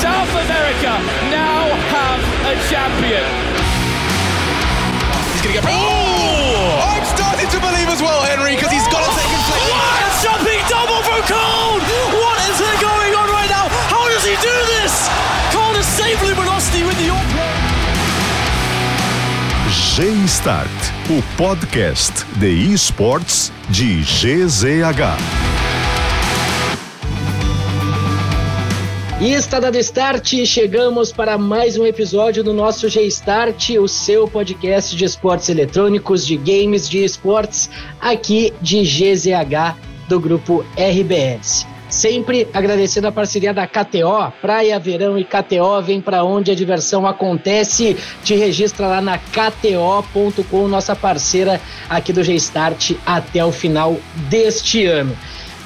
[0.00, 0.96] South America
[1.28, 3.26] now have a champion.
[5.36, 5.64] He's going to get.
[5.68, 6.96] Oh!
[6.96, 9.60] I'm starting to believe as well, Henry, because he's got a second place.
[9.68, 11.84] What a jumping double from Cole!
[12.16, 13.68] What is going on right now?
[13.92, 15.04] How does he do this?
[15.52, 17.12] Cole has saved Luminosity with the
[19.96, 20.68] G-Start,
[21.08, 25.65] o podcast de esportes de GZH.
[29.18, 34.94] E está dado start, chegamos para mais um episódio do nosso G-Start, o seu podcast
[34.94, 39.74] de esportes eletrônicos, de games, de esportes, aqui de GZH
[40.06, 41.66] do grupo RBS.
[41.88, 47.06] Sempre agradecendo a parceria da KTO, Praia, Verão e KTO, vem para onde a diversão
[47.06, 47.96] acontece.
[48.22, 53.96] Te registra lá na KTO.com, nossa parceira aqui do G-Start até o final
[54.28, 55.16] deste ano.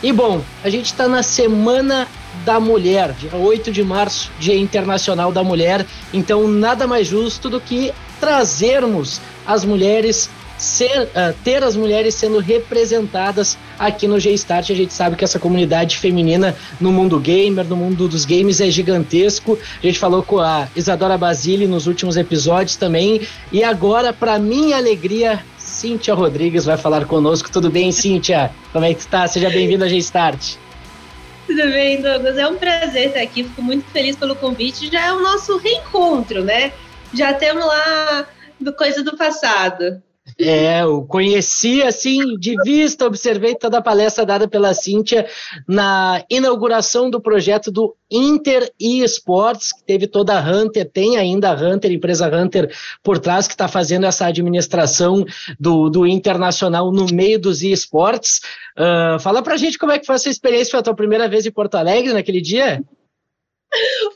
[0.05, 2.07] E bom, a gente está na semana
[2.45, 5.87] da Mulher, dia 8 de março, Dia Internacional da Mulher.
[6.13, 12.39] Então, nada mais justo do que trazermos as mulheres, ser, uh, ter as mulheres sendo
[12.39, 14.71] representadas aqui no G-Start.
[14.71, 18.71] A gente sabe que essa comunidade feminina no mundo gamer, no mundo dos games, é
[18.71, 19.59] gigantesco.
[19.83, 23.23] A gente falou com a Isadora Basile nos últimos episódios também.
[23.51, 27.51] E agora, para minha alegria, Cíntia Rodrigues vai falar conosco.
[27.51, 28.51] Tudo bem, Cíntia?
[28.73, 29.27] Como é que tá?
[29.27, 30.57] Seja bem-vinda ao G-Start.
[31.51, 32.39] Tudo bem, Douglas?
[32.39, 33.43] É um prazer estar aqui.
[33.43, 34.89] Fico muito feliz pelo convite.
[34.89, 36.73] Já é o nosso reencontro, né?
[37.13, 38.25] Já temos lá
[38.61, 40.01] do coisa do passado.
[40.43, 45.27] É, eu conheci assim de vista, observei toda a palestra dada pela Cíntia
[45.69, 51.55] na inauguração do projeto do Inter eSports, que teve toda a Hunter, tem ainda a
[51.55, 55.27] Hunter, empresa Hunter por trás, que está fazendo essa administração
[55.59, 58.41] do, do Internacional no meio dos eSports.
[58.79, 61.45] Uh, fala pra gente como é que foi essa experiência, foi a tua primeira vez
[61.45, 62.83] em Porto Alegre naquele dia?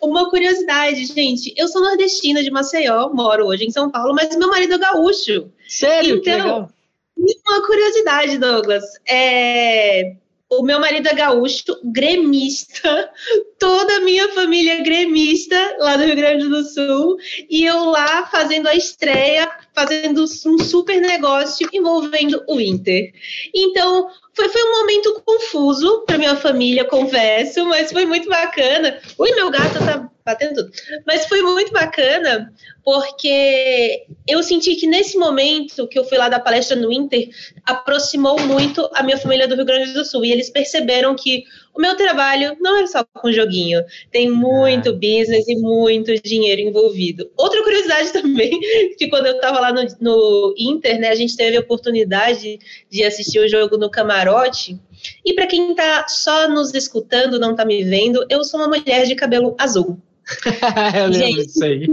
[0.03, 1.53] Uma curiosidade, gente.
[1.57, 5.51] Eu sou nordestina de Maceió, moro hoje em São Paulo, mas meu marido é gaúcho.
[5.69, 6.17] Sério?
[6.17, 6.69] Então,
[7.17, 8.85] uma curiosidade, Douglas.
[9.09, 10.17] É,
[10.51, 13.11] o meu marido é gaúcho, gremista,
[13.59, 17.17] toda a minha família é gremista lá do Rio Grande do Sul,
[17.49, 23.13] e eu lá fazendo a estreia, fazendo um super negócio envolvendo o Inter.
[23.55, 29.01] Então, foi, foi um momento confuso para minha família, confesso, mas foi muito bacana.
[29.19, 30.73] Ui, meu gato tá batendo tudo.
[31.07, 32.53] Mas foi muito bacana,
[32.83, 37.29] porque eu senti que nesse momento que eu fui lá da palestra no Inter,
[37.65, 40.25] aproximou muito a minha família do Rio Grande do Sul.
[40.25, 45.49] E eles perceberam que o meu trabalho não é só com joguinho, tem muito business
[45.49, 47.29] e muito dinheiro envolvido.
[47.37, 48.61] Outra curiosidade também,
[48.97, 52.59] que quando eu estava lá no, no Inter, né, a gente teve a oportunidade
[52.89, 54.79] de assistir o jogo no camarote.
[55.25, 59.05] E para quem está só nos escutando, não está me vendo, eu sou uma mulher
[59.05, 59.99] de cabelo azul.
[60.97, 61.87] eu lembro Gente, disso aí.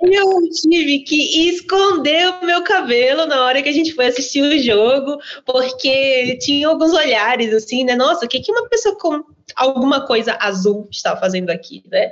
[0.00, 4.58] eu tive que esconder o meu cabelo na hora que a gente foi assistir o
[4.62, 7.94] jogo, porque tinha alguns olhares assim, né?
[7.94, 9.22] Nossa, o que, que uma pessoa com
[9.56, 12.10] alguma coisa azul está fazendo aqui, né?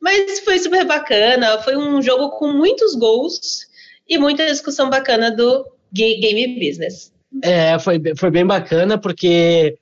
[0.00, 3.66] Mas foi super bacana, foi um jogo com muitos gols
[4.08, 7.12] e muita discussão bacana do game business.
[7.42, 9.76] É, foi, foi bem bacana, porque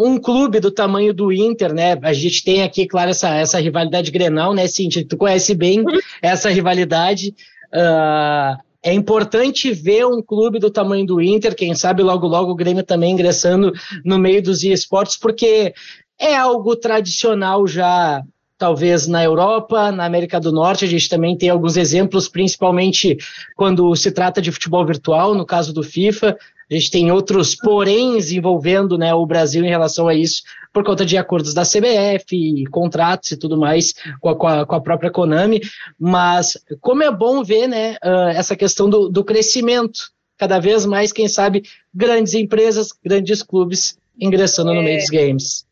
[0.00, 1.98] um clube do tamanho do Inter, né?
[2.02, 5.06] A gente tem aqui, claro, essa, essa rivalidade Grenal, né, Cintia?
[5.06, 5.98] Tu conhece bem uhum.
[6.22, 7.34] essa rivalidade.
[7.70, 12.54] Uh, é importante ver um clube do tamanho do Inter, quem sabe logo logo o
[12.54, 13.72] Grêmio também ingressando
[14.02, 15.74] no meio dos esportes, porque
[16.18, 18.22] é algo tradicional já
[18.60, 23.16] talvez na Europa, na América do Norte, a gente também tem alguns exemplos, principalmente
[23.56, 26.36] quando se trata de futebol virtual, no caso do FIFA,
[26.70, 30.42] a gente tem outros poréns envolvendo né, o Brasil em relação a isso,
[30.74, 34.74] por conta de acordos da CBF, contratos e tudo mais com a, com a, com
[34.74, 35.62] a própria Konami.
[35.98, 41.12] Mas como é bom ver né, uh, essa questão do, do crescimento, cada vez mais,
[41.12, 41.62] quem sabe,
[41.94, 44.74] grandes empresas, grandes clubes ingressando é.
[44.74, 45.64] no meio dos games.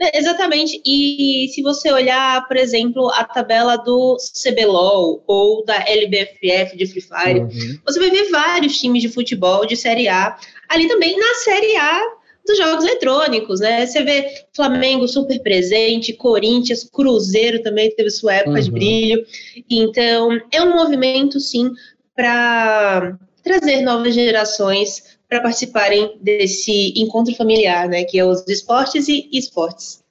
[0.00, 0.80] É, exatamente.
[0.84, 7.02] E se você olhar, por exemplo, a tabela do CBLOL ou da LBFF de Free
[7.02, 7.78] Fire, uhum.
[7.84, 10.38] você vai ver vários times de futebol de Série A
[10.70, 12.00] ali também na Série A
[12.46, 13.84] dos jogos eletrônicos, né?
[13.84, 18.62] Você vê Flamengo super presente, Corinthians, Cruzeiro também teve sua época uhum.
[18.62, 19.26] de brilho.
[19.68, 21.70] Então, é um movimento, sim,
[22.16, 29.28] para trazer novas gerações para participarem desse encontro familiar, né, que é os esportes e
[29.32, 30.02] esportes.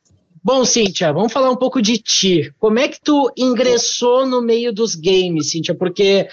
[0.42, 2.54] Bom, Cíntia, vamos falar um pouco de ti.
[2.58, 5.76] Como é que tu ingressou no meio dos games, Cíntia?
[5.76, 6.30] Porque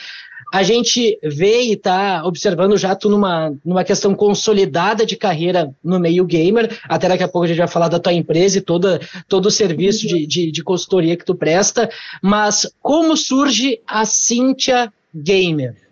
[0.54, 5.98] a gente vê e está observando já tu numa, numa questão consolidada de carreira no
[5.98, 9.00] meio gamer, até daqui a pouco a gente vai falar da tua empresa e toda,
[9.28, 11.90] todo o serviço de, de, de consultoria que tu presta,
[12.22, 15.85] mas como surge a Cíntia Gamer?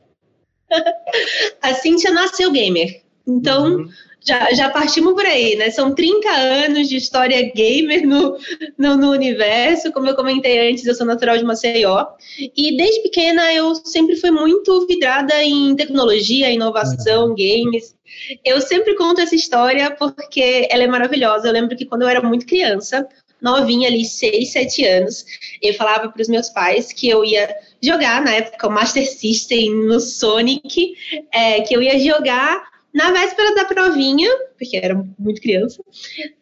[1.63, 3.77] A Cíntia nasceu gamer, então...
[3.77, 3.89] Uhum
[4.25, 5.71] já, já partimos por aí, né?
[5.71, 8.39] São 30 anos de história gamer no,
[8.79, 9.93] no, no, universo.
[9.93, 12.07] Como eu comentei antes, eu sou natural de Maceió.
[12.39, 17.35] E desde pequena eu sempre fui muito vidrada em tecnologia, inovação, uhum.
[17.35, 17.95] games.
[18.43, 21.47] Eu sempre conto essa história porque ela é maravilhosa.
[21.47, 23.07] Eu lembro que quando eu era muito criança,
[23.43, 25.27] novinha ali, 6, 7 anos,
[25.61, 29.75] eu falava para os meus pais que eu ia jogar, na época, o Master System
[29.87, 30.95] no Sonic,
[31.33, 35.83] é, que eu ia jogar na véspera da provinha, porque era muito criança,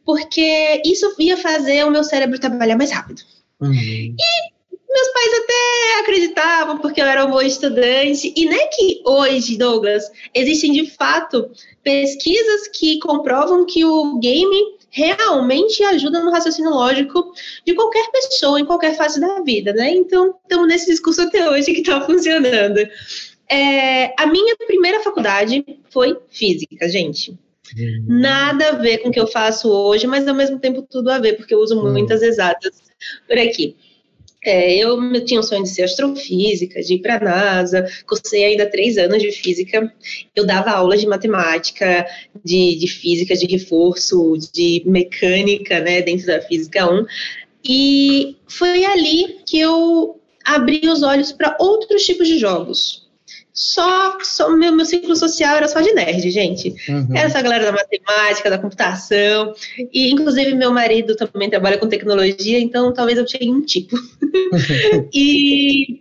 [0.04, 3.22] porque isso ia fazer o meu cérebro trabalhar mais rápido.
[3.60, 3.72] Uhum.
[3.72, 4.16] E
[4.92, 8.32] meus pais até acreditavam, porque eu era um bom estudante.
[8.36, 10.04] E não é que hoje, Douglas,
[10.34, 11.50] existem de fato
[11.82, 17.32] pesquisas que comprovam que o game realmente ajuda no raciocínio lógico
[17.66, 19.90] de qualquer pessoa em qualquer fase da vida, né?
[19.90, 22.78] Então, estamos nesse discurso até hoje que está funcionando.
[23.50, 27.30] É, a minha primeira faculdade foi física, gente.
[27.76, 28.04] Uhum.
[28.20, 31.18] Nada a ver com o que eu faço hoje, mas ao mesmo tempo tudo a
[31.18, 31.90] ver, porque eu uso uhum.
[31.90, 32.82] muitas exatas
[33.26, 33.74] por aqui.
[34.44, 38.44] É, eu, eu, tinha o sonho de ser astrofísica, de ir para a NASA, cursei
[38.44, 39.92] ainda três anos de física.
[40.34, 42.06] Eu dava aulas de matemática,
[42.44, 47.06] de, de física de reforço, de mecânica, né, dentro da física 1.
[47.64, 53.01] E foi ali que eu abri os olhos para outros tipos de jogos
[53.52, 56.74] só, só meu, meu ciclo social era só de nerd, gente.
[56.88, 57.08] Uhum.
[57.14, 59.54] Era essa galera da matemática, da computação,
[59.92, 63.96] e inclusive meu marido também trabalha com tecnologia, então talvez eu chegue um tipo.
[65.12, 66.00] e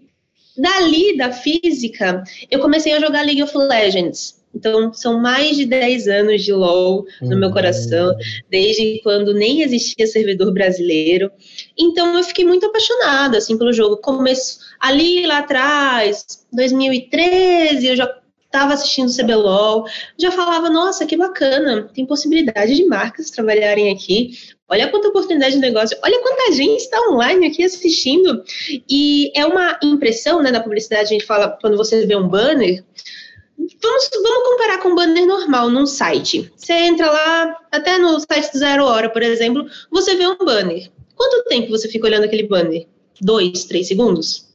[0.57, 4.40] dali, da física, eu comecei a jogar League of Legends.
[4.53, 8.13] Então, são mais de 10 anos de LOL no meu coração,
[8.49, 11.31] desde quando nem existia servidor brasileiro.
[11.77, 13.97] Então, eu fiquei muito apaixonada, assim, pelo jogo.
[13.97, 18.21] Começo ali, lá atrás, 2013, eu já
[18.51, 19.85] estava assistindo o CBLOL,
[20.19, 24.31] já falava, nossa, que bacana, tem possibilidade de marcas trabalharem aqui,
[24.67, 28.43] olha quanta oportunidade de negócio, olha quanta gente está online aqui assistindo,
[28.89, 32.83] e é uma impressão, né, na publicidade, a gente fala, quando você vê um banner,
[33.81, 36.51] Vamos, vamos comparar com um banner normal num site.
[36.55, 40.91] Você entra lá, até no site do Zero Hora, por exemplo, você vê um banner.
[41.15, 42.87] Quanto tempo você fica olhando aquele banner?
[43.19, 44.47] Dois, três segundos?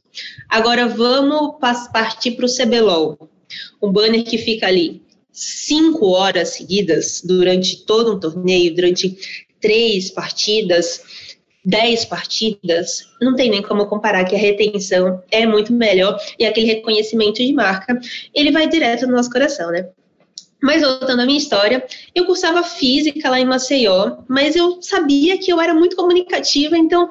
[0.49, 1.57] Agora vamos
[1.93, 3.29] partir para o CBLOL.
[3.81, 5.01] Um banner que fica ali
[5.31, 11.01] cinco horas seguidas durante todo um torneio, durante três partidas
[11.67, 16.65] 10 partidas, não tem nem como comparar que a retenção é muito melhor e aquele
[16.65, 17.99] reconhecimento de marca,
[18.33, 19.85] ele vai direto no nosso coração, né?
[20.63, 21.85] Mas voltando à minha história,
[22.15, 27.09] eu cursava física lá em Maceió, mas eu sabia que eu era muito comunicativa, então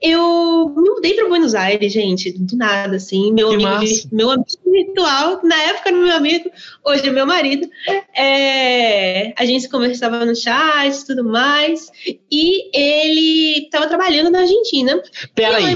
[0.00, 3.32] eu me mudei para Buenos Aires, gente, do nada, assim.
[3.32, 6.50] Meu amigo, meu amigo virtual, na época era meu amigo,
[6.84, 7.68] hoje é meu marido.
[8.14, 11.90] É, a gente conversava no chat e tudo mais.
[12.30, 15.02] E ele estava trabalhando na Argentina.
[15.34, 15.74] Peraí,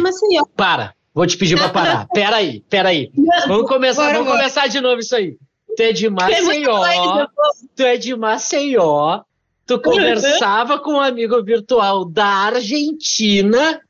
[0.55, 0.95] para.
[1.15, 2.07] Vou te pedir para parar.
[2.13, 3.11] Peraí, peraí.
[3.49, 4.39] Vamos começar, bora, vamos bora.
[4.39, 5.37] começar de novo isso aí.
[5.77, 7.27] Tu é de Maceió.
[7.75, 9.23] Tu é de Maceió.
[9.67, 13.81] Tu conversava com um amigo virtual da Argentina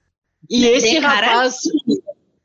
[0.50, 1.60] e esse rapaz.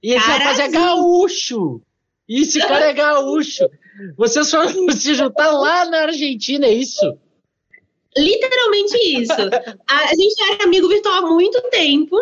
[0.01, 1.81] E esse rapaz é gaúcho.
[2.29, 3.67] E esse cara é gaúcho.
[4.15, 7.17] Vocês foram se juntar lá na Argentina, é isso?
[8.17, 9.33] Literalmente isso.
[9.89, 12.15] A, gente era amigo virtual há muito tempo.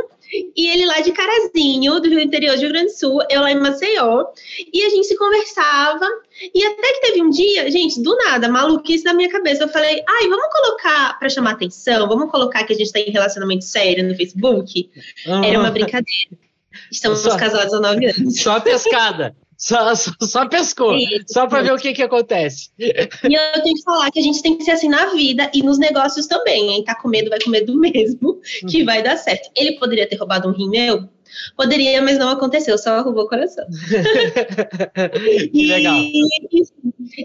[0.55, 3.51] E ele lá de Carazinho, do Rio Interior do Rio Grande do Sul, eu lá
[3.51, 4.25] em Maceió.
[4.73, 6.05] E a gente se conversava.
[6.53, 9.63] E até que teve um dia, gente, do nada, maluquice na minha cabeça.
[9.63, 13.11] Eu falei, ai, vamos colocar para chamar atenção, vamos colocar que a gente tá em
[13.11, 14.89] relacionamento sério no Facebook.
[15.27, 15.43] Uhum.
[15.43, 16.31] Era uma brincadeira.
[16.91, 18.39] Estamos só, casados há nove anos.
[18.41, 19.35] Só pescada.
[19.63, 22.69] Só, só, só pescou, Isso, só para ver o que, que acontece.
[22.77, 25.63] E eu tenho que falar que a gente tem que ser assim na vida e
[25.63, 26.83] nos negócios também, hein?
[26.83, 28.85] Tá com medo, vai com medo mesmo, que uhum.
[28.85, 29.49] vai dar certo.
[29.55, 31.07] Ele poderia ter roubado um rim meu?
[31.55, 33.65] Poderia, mas não aconteceu, só roubou o coração.
[35.53, 35.95] e, legal.
[35.95, 36.23] E,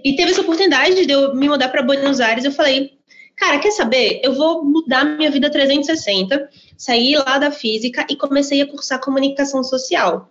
[0.05, 2.45] e teve essa oportunidade de eu me mudar para Buenos Aires.
[2.45, 2.93] Eu falei,
[3.37, 4.21] cara, quer saber?
[4.23, 6.49] Eu vou mudar minha vida 360.
[6.77, 10.31] Saí lá da física e comecei a cursar comunicação social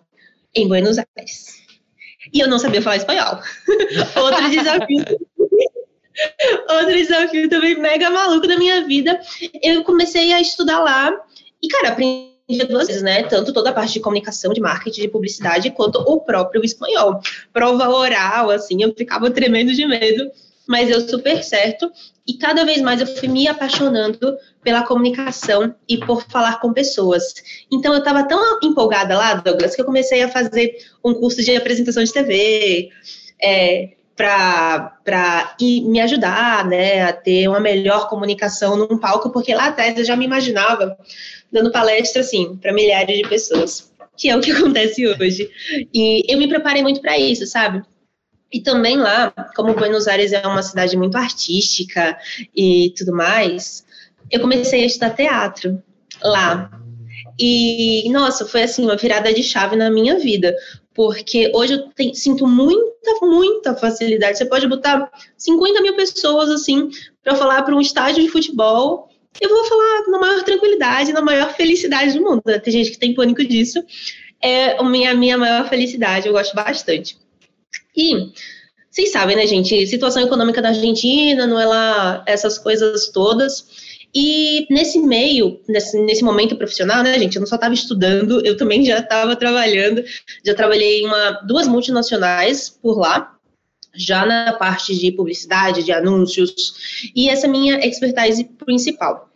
[0.55, 1.56] em Buenos Aires
[2.33, 3.39] e eu não sabia falar espanhol.
[4.15, 5.05] Outro desafio.
[6.69, 9.19] Outro desafio também mega maluco da minha vida.
[9.61, 11.11] Eu comecei a estudar lá
[11.61, 12.27] e, cara, aprendi
[12.69, 13.23] duas vezes, né?
[13.23, 17.19] Tanto toda a parte de comunicação, de marketing, de publicidade, quanto o próprio espanhol.
[17.51, 20.31] Prova oral, assim, eu ficava tremendo de medo,
[20.67, 21.91] mas deu super certo.
[22.27, 27.33] E cada vez mais eu fui me apaixonando pela comunicação e por falar com pessoas.
[27.71, 31.55] Então eu estava tão empolgada lá, Douglas, que eu comecei a fazer um curso de
[31.55, 32.89] apresentação de TV,
[33.41, 39.97] é, para me ajudar né, a ter uma melhor comunicação num palco, porque lá atrás
[39.97, 40.97] eu já me imaginava
[41.51, 45.49] dando palestra assim para milhares de pessoas, que é o que acontece hoje.
[45.93, 47.83] E eu me preparei muito para isso, sabe?
[48.51, 52.17] E também lá, como Buenos Aires é uma cidade muito artística
[52.55, 53.85] e tudo mais,
[54.31, 55.81] eu comecei a estudar teatro
[56.23, 56.71] lá.
[57.39, 60.55] E, nossa, foi assim, uma virada de chave na minha vida,
[60.93, 64.37] porque hoje eu sinto muita, muita facilidade.
[64.37, 66.89] Você pode botar 50 mil pessoas, assim,
[67.23, 71.53] para falar para um estádio de futebol, eu vou falar na maior tranquilidade, na maior
[71.53, 72.41] felicidade do mundo.
[72.63, 73.83] Tem gente que tem pânico disso.
[74.41, 77.17] É a minha, minha maior felicidade, eu gosto bastante.
[77.97, 78.31] E
[78.89, 79.87] vocês sabem, né, gente?
[79.87, 83.87] Situação econômica da Argentina, não é lá essas coisas todas.
[84.13, 88.55] E nesse meio, nesse, nesse momento profissional, né, gente, eu não só estava estudando, eu
[88.55, 90.03] também já estava trabalhando,
[90.45, 93.35] já trabalhei em uma, duas multinacionais por lá,
[93.93, 99.29] já na parte de publicidade, de anúncios, e essa é a minha expertise principal.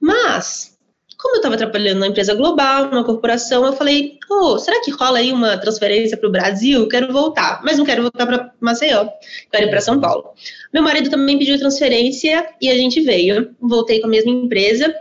[0.00, 0.76] Mas,
[1.20, 5.18] como eu estava trabalhando numa empresa global, numa corporação, eu falei, oh, será que rola
[5.18, 6.88] aí uma transferência para o Brasil?
[6.88, 9.06] Quero voltar, mas não quero voltar para Maceió,
[9.52, 10.30] quero ir para São Paulo.
[10.72, 13.54] Meu marido também pediu transferência e a gente veio.
[13.60, 14.94] Voltei com a mesma empresa.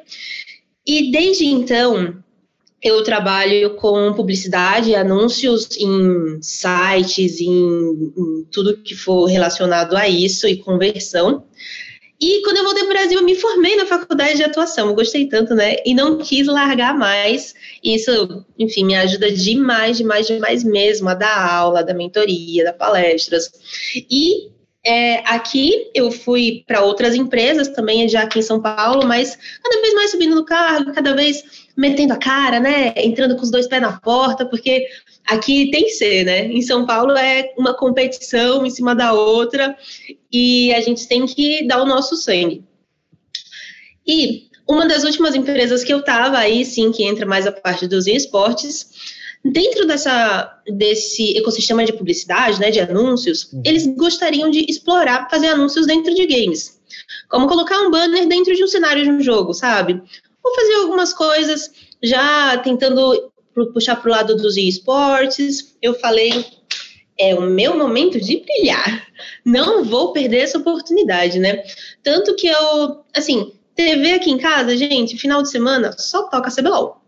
[0.86, 2.22] E desde então,
[2.82, 10.48] eu trabalho com publicidade, anúncios em sites, em, em tudo que for relacionado a isso
[10.48, 11.46] e conversão.
[12.22, 14.90] E quando eu voltei para o Brasil, eu me formei na faculdade de atuação.
[14.90, 15.78] Eu gostei tanto, né?
[15.86, 17.56] E não quis largar mais.
[17.82, 23.50] Isso, enfim, me ajuda demais, demais, demais mesmo a dar aula, da mentoria, da palestras.
[23.96, 24.50] E
[24.86, 29.82] é, aqui eu fui para outras empresas também, já aqui em São Paulo, mas cada
[29.82, 32.94] vez mais subindo no cargo, cada vez metendo a cara, né?
[32.98, 34.86] Entrando com os dois pés na porta, porque
[35.30, 36.46] aqui tem que ser, né?
[36.46, 39.78] Em São Paulo é uma competição em cima da outra
[40.32, 42.64] e a gente tem que dar o nosso sangue.
[44.06, 47.88] E uma das últimas empresas que eu estava aí, sim, que entra mais a parte
[47.88, 48.90] dos esportes,
[49.46, 53.62] dentro dessa, desse ecossistema de publicidade, né, de anúncios, uhum.
[53.64, 56.80] eles gostariam de explorar, fazer anúncios dentro de games.
[57.30, 60.02] Como colocar um banner dentro de um cenário de um jogo, sabe?
[60.44, 61.72] Ou fazer algumas coisas
[62.02, 63.32] já tentando
[63.68, 65.76] puxar para o lado dos esportes.
[65.82, 66.46] Eu falei,
[67.18, 69.08] é o meu momento de brilhar.
[69.46, 71.64] Não vou perder essa oportunidade, né?
[72.02, 77.02] Tanto que eu, assim, TV aqui em casa, gente, final de semana só toca CBLOL.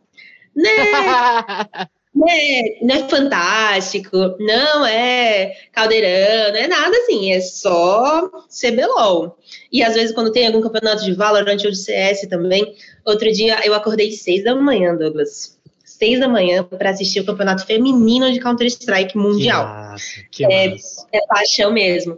[0.56, 0.70] Né?
[2.14, 9.38] Não é, não é fantástico, não é caldeirão, não é nada assim, é só CBLOL.
[9.72, 13.66] E às vezes, quando tem algum campeonato de Valorant ou de CS também, outro dia
[13.66, 15.58] eu acordei seis da manhã, Douglas.
[16.02, 19.68] Seis da manhã para assistir o campeonato feminino de Counter-Strike mundial.
[19.68, 21.08] Que massa, que é, massa.
[21.14, 22.18] é paixão mesmo.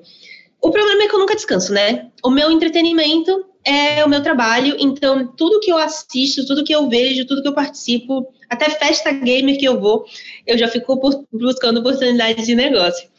[0.62, 2.08] O problema é que eu nunca descanso, né?
[2.24, 6.88] O meu entretenimento é o meu trabalho, então tudo que eu assisto, tudo que eu
[6.88, 10.06] vejo, tudo que eu participo, até festa gamer que eu vou,
[10.48, 13.10] eu já fico por, buscando oportunidades de negócio.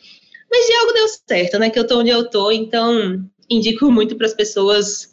[0.50, 1.68] Mas de algo deu certo, né?
[1.68, 5.12] Que eu tô onde eu tô, então indico muito para as pessoas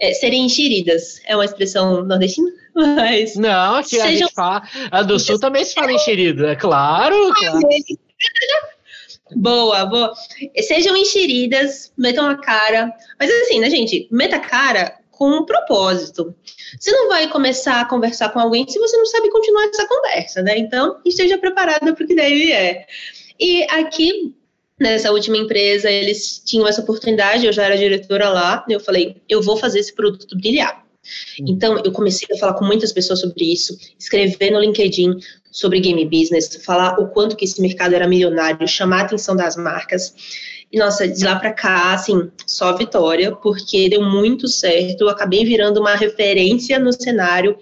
[0.00, 1.20] é, serem enxeridas.
[1.24, 2.50] É uma expressão nordestina?
[2.78, 3.36] Mas.
[3.36, 4.06] Não, aqui sejam...
[4.06, 4.62] a gente fala.
[4.90, 7.32] A do Sul também se fala enxerido, é claro.
[7.34, 7.60] claro.
[9.36, 10.14] Boa, boa.
[10.58, 12.90] Sejam enxeridas, metam a cara.
[13.20, 14.08] Mas assim, né, gente?
[14.10, 16.34] Meta a cara com um propósito.
[16.78, 20.42] Você não vai começar a conversar com alguém se você não sabe continuar essa conversa,
[20.42, 20.56] né?
[20.56, 22.86] Então, esteja preparada para o que deve é.
[23.38, 24.34] E aqui,
[24.78, 29.42] nessa última empresa, eles tinham essa oportunidade, eu já era diretora lá, eu falei, eu
[29.42, 30.87] vou fazer esse produto brilhar.
[31.40, 35.18] Então, eu comecei a falar com muitas pessoas sobre isso, escrever no LinkedIn
[35.50, 39.56] sobre game business, falar o quanto que esse mercado era milionário, chamar a atenção das
[39.56, 40.14] marcas.
[40.70, 45.02] E, nossa, de lá para cá, assim, só vitória, porque deu muito certo.
[45.02, 47.56] Eu acabei virando uma referência no cenário,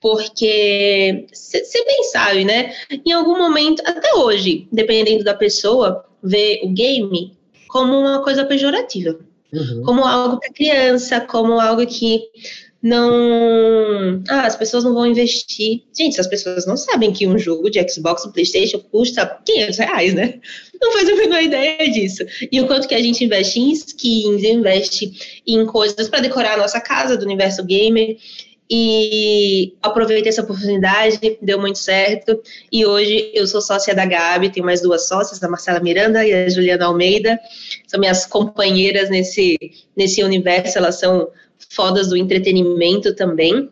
[0.00, 2.72] porque você bem sabe, né?
[3.04, 7.36] Em algum momento, até hoje, dependendo da pessoa, vê o game
[7.68, 9.18] como uma coisa pejorativa.
[9.52, 9.82] Uhum.
[9.84, 12.22] Como algo para criança, como algo que
[12.82, 14.22] não.
[14.28, 15.82] Ah, as pessoas não vão investir.
[15.96, 20.14] Gente, as pessoas não sabem que um jogo de Xbox ou PlayStation custa 500 reais,
[20.14, 20.40] né?
[20.80, 22.24] Não faz a menor ideia disso.
[22.50, 26.56] E o quanto que a gente investe em skins, investe em coisas para decorar a
[26.56, 28.16] nossa casa do universo gamer.
[28.72, 34.64] e aproveitei essa oportunidade, deu muito certo, e hoje eu sou sócia da Gabi, tenho
[34.64, 37.36] mais duas sócias, a Marcela Miranda e a Juliana Almeida,
[37.88, 39.58] são minhas companheiras nesse,
[39.96, 41.28] nesse universo, elas são
[41.68, 43.70] fodas do entretenimento também,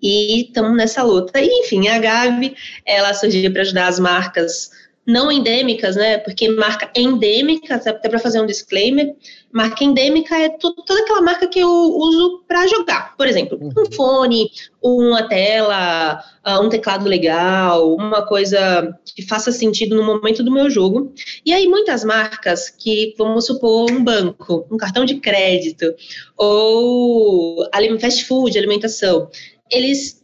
[0.00, 1.40] e estamos nessa luta.
[1.40, 4.70] E, enfim, a Gabi, ela surgiu para ajudar as marcas
[5.06, 6.18] não endêmicas, né?
[6.18, 9.14] Porque marca endêmica, até para fazer um disclaimer,
[9.54, 13.16] marca endêmica é toda aquela marca que eu uso para jogar.
[13.16, 13.92] Por exemplo, um uhum.
[13.92, 14.50] fone,
[14.82, 20.68] uma tela, ah, um teclado legal, uma coisa que faça sentido no momento do meu
[20.68, 21.14] jogo.
[21.46, 25.94] E aí, muitas marcas que, vamos supor, um banco, um cartão de crédito,
[26.36, 27.64] ou
[28.00, 29.30] fast food, alimentação,
[29.70, 30.20] eles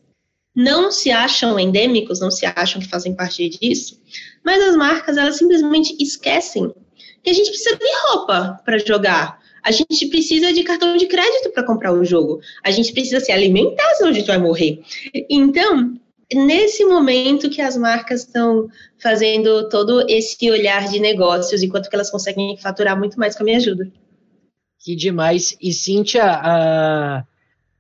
[0.57, 4.01] não se acham endêmicos, não se acham que fazem parte disso,
[4.45, 6.75] mas as marcas, elas simplesmente esquecem
[7.23, 9.41] que a gente precisa de roupa para jogar.
[9.63, 12.41] A gente precisa de cartão de crédito para comprar o jogo.
[12.65, 14.81] A gente precisa se alimentar, senão a gente vai morrer.
[15.29, 15.95] Então,
[16.33, 22.11] nesse momento que as marcas estão fazendo todo esse olhar de negócios, enquanto que elas
[22.11, 23.91] conseguem faturar muito mais com a minha ajuda.
[24.83, 25.55] Que demais.
[25.61, 27.27] E, Cíntia, uh,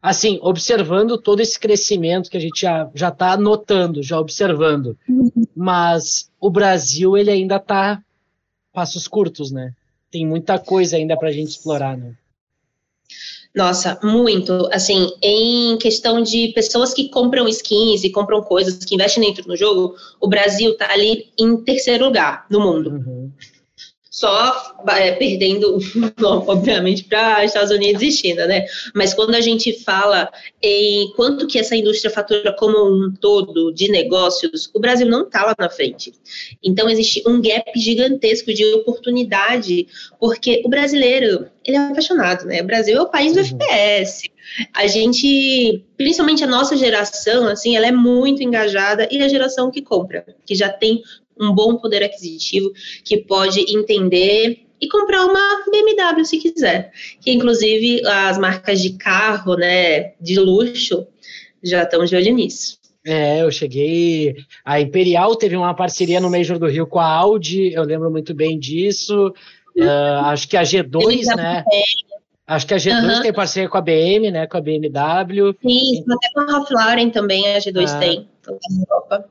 [0.02, 5.30] assim, observando todo esse crescimento que a gente já está notando, já observando, uhum.
[5.56, 8.02] mas o Brasil, ele ainda está
[8.72, 9.72] passos curtos, né?
[10.10, 12.14] Tem muita coisa ainda para a gente explorar, né?
[13.54, 14.68] Nossa, muito.
[14.72, 19.56] Assim, em questão de pessoas que compram skins e compram coisas, que investem dentro do
[19.56, 22.90] jogo, o Brasil está ali em terceiro lugar no mundo.
[22.90, 23.19] Uhum
[24.20, 25.78] só é, perdendo,
[26.46, 28.66] obviamente, para Estados Unidos e China, né?
[28.94, 30.30] Mas quando a gente fala
[30.62, 35.46] em quanto que essa indústria fatura como um todo de negócios, o Brasil não está
[35.46, 36.12] lá na frente.
[36.62, 39.86] Então existe um gap gigantesco de oportunidade,
[40.18, 42.60] porque o brasileiro ele é apaixonado, né?
[42.60, 43.46] O Brasil é o país do uhum.
[43.46, 44.30] FPS.
[44.74, 49.80] A gente, principalmente a nossa geração, assim, ela é muito engajada e a geração que
[49.80, 51.02] compra, que já tem
[51.40, 52.70] um bom poder aquisitivo,
[53.04, 56.92] que pode entender e comprar uma BMW se quiser.
[57.20, 61.06] Que inclusive as marcas de carro, né, de luxo,
[61.62, 62.78] já estão de olho nisso.
[63.04, 64.36] É, eu cheguei.
[64.64, 68.34] A Imperial teve uma parceria no Major do Rio com a Audi, eu lembro muito
[68.34, 69.32] bem disso.
[69.76, 71.64] Uh, acho que a G2, né?
[72.46, 73.22] Acho que a G2 uhum.
[73.22, 74.46] tem parceria com a BM, né?
[74.46, 75.56] Com a BMW.
[75.62, 77.98] Sim, até com a Ralph Lauren também a G2 ah.
[77.98, 78.28] tem.
[78.40, 79.28] Então, na Europa.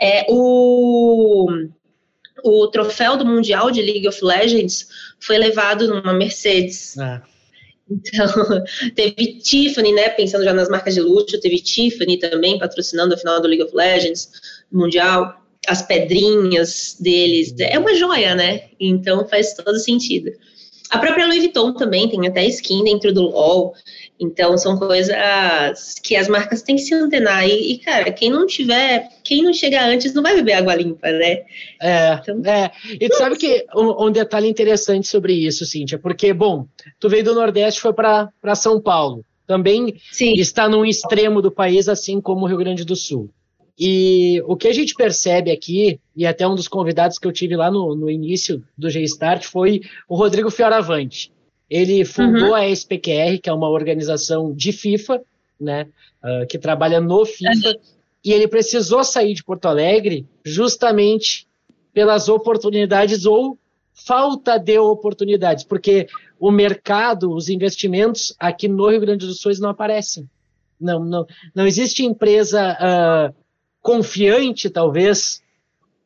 [0.00, 1.48] É, o,
[2.44, 4.88] o troféu do Mundial de League of Legends
[5.20, 6.96] foi levado numa Mercedes.
[6.98, 7.22] É.
[7.90, 10.08] Então, teve Tiffany, né?
[10.10, 13.74] Pensando já nas marcas de luxo, teve Tiffany também patrocinando a final do League of
[13.74, 14.30] Legends
[14.70, 15.40] Mundial.
[15.68, 17.54] As pedrinhas deles.
[17.60, 18.64] É uma joia, né?
[18.80, 20.32] Então faz todo sentido.
[20.92, 23.72] A própria Louis Vuitton também tem até skin dentro do LOL.
[24.20, 25.16] Então, são coisas
[26.02, 27.48] que as marcas têm que se antenar.
[27.48, 31.10] E, e, cara, quem não tiver, quem não chegar antes não vai beber água limpa,
[31.10, 31.44] né?
[31.80, 32.70] É, então, é.
[33.00, 36.66] E tu sabe que um, um, detalhe interessante sobre isso, Cíntia, porque, bom,
[37.00, 39.24] tu veio do Nordeste foi para São Paulo.
[39.46, 40.34] Também Sim.
[40.34, 43.30] está num extremo do país, assim como o Rio Grande do Sul.
[43.78, 47.56] E o que a gente percebe aqui, e até um dos convidados que eu tive
[47.56, 51.32] lá no, no início do G-Start, foi o Rodrigo Fioravante.
[51.68, 52.54] Ele fundou uhum.
[52.54, 55.22] a SPQR, que é uma organização de FIFA,
[55.58, 55.88] né,
[56.22, 57.74] uh, que trabalha no FIFA, uhum.
[58.24, 61.46] e ele precisou sair de Porto Alegre justamente
[61.94, 63.58] pelas oportunidades ou
[63.94, 66.06] falta de oportunidades, porque
[66.38, 70.28] o mercado, os investimentos aqui no Rio Grande do Sul não aparecem.
[70.80, 73.41] Não, não, não existe empresa uh,
[73.82, 75.42] confiante, talvez,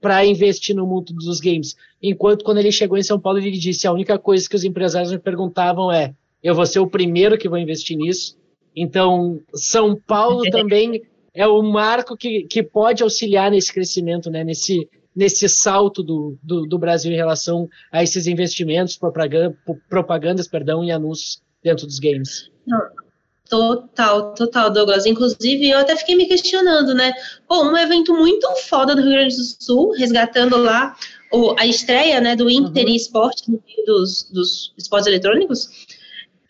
[0.00, 1.76] para investir no mundo dos games.
[2.02, 5.12] Enquanto quando ele chegou em São Paulo, ele disse: a única coisa que os empresários
[5.12, 8.36] me perguntavam é: eu vou ser o primeiro que vou investir nisso.
[8.74, 11.02] Então, São Paulo também
[11.34, 14.42] é o marco que, que pode auxiliar nesse crescimento, né?
[14.42, 19.56] nesse, nesse salto do, do, do Brasil em relação a esses investimentos, propaganda,
[19.88, 22.50] propagandas perdão, e anúncios dentro dos games.
[22.66, 23.05] Não.
[23.48, 25.06] Total, total, Douglas.
[25.06, 27.12] Inclusive, eu até fiquei me questionando, né?
[27.46, 30.96] Pô, um evento muito foda do Rio Grande do Sul, resgatando lá
[31.32, 32.94] o, a estreia né, do Inter uhum.
[32.94, 33.44] Esporte
[33.86, 35.68] dos, dos esportes eletrônicos.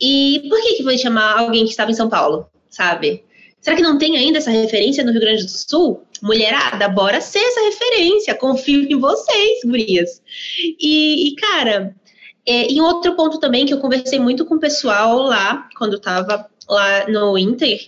[0.01, 3.25] E por que, que foi chamar alguém que estava em São Paulo, sabe?
[3.61, 6.03] Será que não tem ainda essa referência no Rio Grande do Sul?
[6.23, 8.35] Mulherada, bora ser essa referência.
[8.35, 10.23] Confio em vocês, gurias.
[10.81, 11.95] E, e cara,
[12.47, 16.47] é, e outro ponto também que eu conversei muito com o pessoal lá, quando estava
[16.69, 17.79] lá no Inter,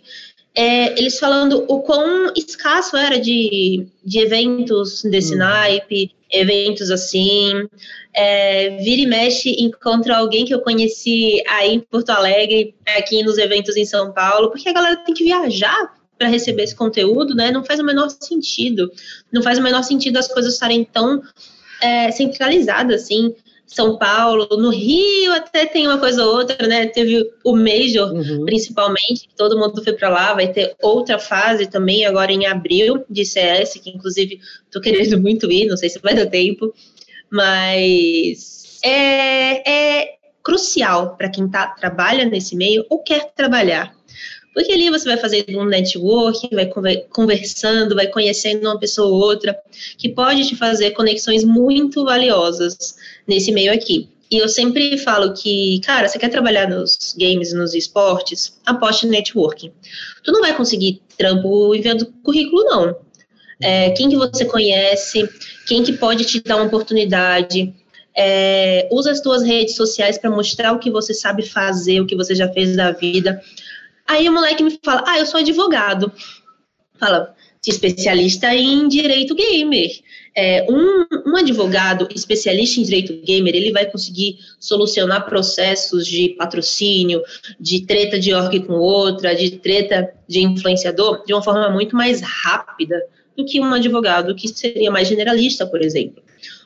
[0.54, 5.38] é, eles falando o quão escasso era de, de eventos desse hum.
[5.38, 7.68] naipe, eventos assim.
[8.12, 13.38] É, vira e mexe, encontra alguém que eu conheci aí em Porto Alegre, aqui nos
[13.38, 17.52] eventos em São Paulo, porque a galera tem que viajar para receber esse conteúdo, né?
[17.52, 18.90] Não faz o menor sentido.
[19.30, 21.22] Não faz o menor sentido as coisas estarem tão
[21.80, 23.32] é, centralizadas assim.
[23.68, 26.86] São Paulo, no Rio até tem uma coisa ou outra, né?
[26.86, 28.46] Teve o Major, uhum.
[28.46, 30.32] principalmente, que todo mundo foi para lá.
[30.32, 35.52] Vai ter outra fase também agora em abril de CS, que inclusive tô querendo muito
[35.52, 36.72] ir, não sei se vai dar tempo,
[37.30, 43.97] mas é, é crucial para quem tá, trabalha nesse meio ou quer trabalhar.
[44.54, 46.66] Porque ali você vai fazer um network, vai
[47.10, 49.56] conversando, vai conhecendo uma pessoa ou outra,
[49.96, 54.08] que pode te fazer conexões muito valiosas nesse meio aqui.
[54.30, 59.12] E eu sempre falo que, cara, você quer trabalhar nos games, nos esportes, aposte no
[59.12, 59.72] networking.
[60.22, 62.96] Tu não vai conseguir trampo enviando currículo, não.
[63.60, 65.28] É, quem que você conhece,
[65.66, 67.74] quem que pode te dar uma oportunidade,
[68.16, 72.16] é, usa as tuas redes sociais para mostrar o que você sabe fazer, o que
[72.16, 73.40] você já fez da vida.
[74.08, 76.10] Aí o moleque me fala, ah, eu sou advogado.
[76.98, 77.34] Fala,
[77.66, 79.90] especialista em direito gamer
[80.38, 87.20] é, um, um, advogado especialista em direito gamer, ele vai conseguir solucionar processos de patrocínio,
[87.58, 92.20] de treta de org com outra, de treta de influenciador, de uma forma muito mais
[92.20, 93.02] rápida
[93.36, 96.22] do que um advogado que seria mais generalista, por exemplo.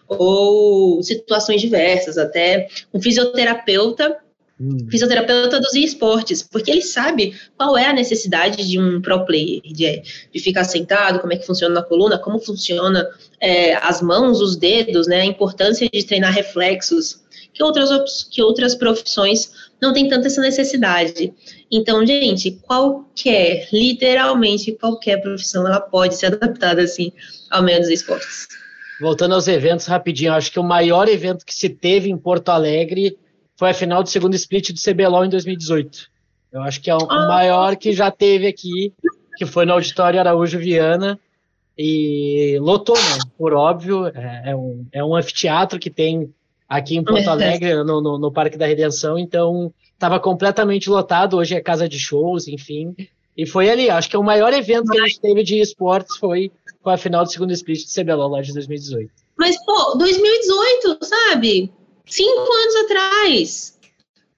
[0.06, 4.18] Ou situações diversas, até um fisioterapeuta
[4.62, 4.86] Hum.
[4.88, 10.02] Fisioterapeuta dos esportes, porque ele sabe qual é a necessidade de um pro player, de,
[10.32, 13.04] de ficar sentado, como é que funciona na coluna, como funciona
[13.40, 17.20] é, as mãos, os dedos, né, a importância de treinar reflexos,
[17.52, 21.34] que outras, que outras profissões não tem tanta essa necessidade.
[21.68, 27.10] Então, gente, qualquer, literalmente qualquer profissão, ela pode ser adaptada assim
[27.50, 28.46] ao meio dos esportes.
[29.00, 33.18] Voltando aos eventos rapidinho, acho que o maior evento que se teve em Porto Alegre
[33.56, 36.10] foi a final do segundo split do CBLOL em 2018.
[36.52, 37.28] Eu acho que é o ah.
[37.28, 38.92] maior que já teve aqui,
[39.36, 41.18] que foi no Auditório Araújo Viana,
[41.76, 43.18] e lotou, né?
[43.38, 46.32] Por óbvio, é, é, um, é um anfiteatro que tem
[46.68, 51.54] aqui em Porto Alegre, no, no, no Parque da Redenção, então estava completamente lotado, hoje
[51.54, 52.94] é casa de shows, enfim,
[53.36, 56.16] e foi ali, acho que é o maior evento que a gente teve de esportes
[56.16, 56.50] foi
[56.82, 59.10] com a final do segundo split do CBLOL lá de 2018.
[59.38, 61.72] Mas, pô, 2018, sabe?
[62.12, 63.78] Cinco anos atrás.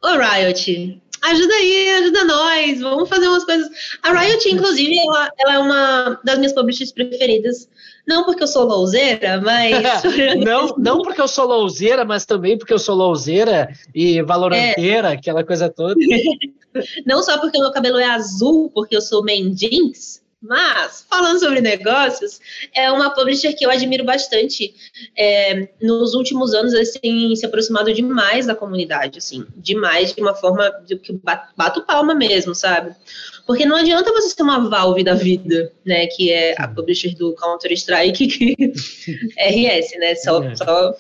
[0.01, 3.69] Ô, Riot, ajuda aí, ajuda nós, vamos fazer umas coisas.
[4.01, 7.69] A Riot, inclusive, ela, ela é uma das minhas publishers preferidas.
[8.07, 10.05] Não porque eu sou louzeira, mas.
[10.47, 15.15] não, não porque eu sou louzeira, mas também porque eu sou louzeira e valoranteira, é.
[15.15, 15.97] aquela coisa toda.
[17.05, 21.41] não só porque o meu cabelo é azul, porque eu sou main Jinx, mas, falando
[21.41, 22.39] sobre negócios,
[22.75, 24.75] é uma publisher que eu admiro bastante.
[25.17, 30.35] É, nos últimos anos, eles têm se aproximado demais da comunidade, assim, demais, de uma
[30.35, 31.19] forma de que
[31.57, 32.95] bato palma mesmo, sabe?
[33.47, 37.35] Porque não adianta você ter uma Valve da vida, né, que é a publisher do
[37.35, 38.55] Counter-Strike, que
[39.39, 40.55] RS, né, só, é.
[40.57, 40.95] só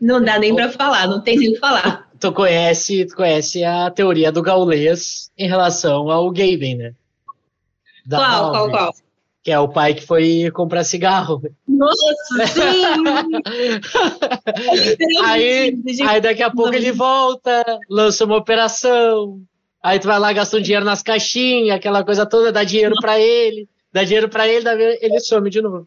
[0.00, 2.08] não dá nem para falar, não tem nem o que falar.
[2.20, 6.94] Tu conhece, tu conhece a teoria do Gaules em relação ao gaming, né?
[8.06, 8.94] Da qual, Valve, qual, qual?
[9.42, 11.42] Que é o pai que foi comprar cigarro.
[11.66, 12.82] Nossa, sim!
[15.24, 19.40] aí, aí daqui a pouco ele volta, lança uma operação.
[19.82, 23.20] Aí tu vai lá, gasta um dinheiro nas caixinhas, aquela coisa toda, dá dinheiro para
[23.20, 24.68] ele, dá dinheiro para ele,
[25.00, 25.86] ele some de novo.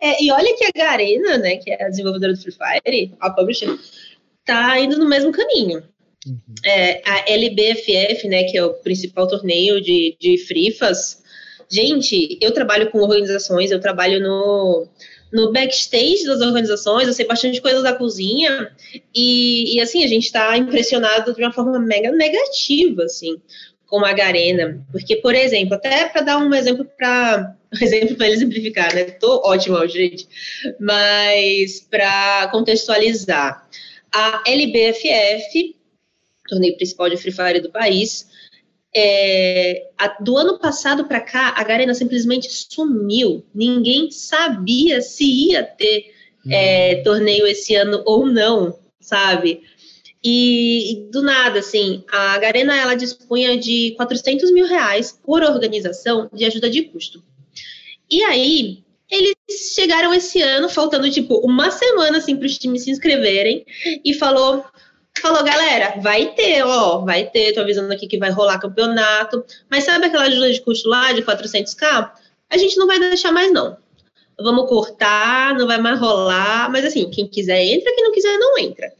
[0.00, 3.30] É, e olha que a Garena, né, que é a desenvolvedora do Free Fire, a
[3.30, 3.78] publisher,
[4.44, 5.82] tá indo no mesmo caminho.
[6.26, 6.40] Uhum.
[6.64, 11.22] É, a LBFF, né, que é o principal torneio de, de frifas.
[11.70, 14.88] Gente, eu trabalho com organizações, eu trabalho no,
[15.32, 18.70] no backstage das organizações, eu sei bastante coisas da cozinha,
[19.14, 23.36] e, e assim, a gente está impressionado de uma forma mega negativa, assim,
[23.86, 24.84] com a Garena.
[24.90, 29.04] Porque, por exemplo, até para dar um exemplo para um exemplo para exemplificar, né?
[29.04, 30.28] Tô hoje, gente.
[30.80, 33.68] Mas para contextualizar,
[34.12, 35.75] a LBFF
[36.46, 38.28] torneio principal de Free Fire do país.
[38.94, 43.44] É, a, do ano passado para cá, a Garena simplesmente sumiu.
[43.54, 46.14] Ninguém sabia se ia ter
[46.48, 49.62] é, torneio esse ano ou não, sabe?
[50.24, 56.28] E, e, do nada, assim, a Garena ela dispunha de 400 mil reais por organização
[56.32, 57.22] de ajuda de custo.
[58.10, 59.36] E aí, eles
[59.74, 63.64] chegaram esse ano, faltando tipo uma semana assim para os times se inscreverem,
[64.04, 64.64] e falou:
[65.20, 69.84] falou, galera, vai ter, ó, vai ter, tô avisando aqui que vai rolar campeonato, mas
[69.84, 72.10] sabe aquela ajuda de custo lá de 400k?
[72.50, 73.76] A gente não vai deixar mais não.
[74.38, 78.58] Vamos cortar, não vai mais rolar, mas assim, quem quiser entra, quem não quiser não
[78.58, 78.92] entra.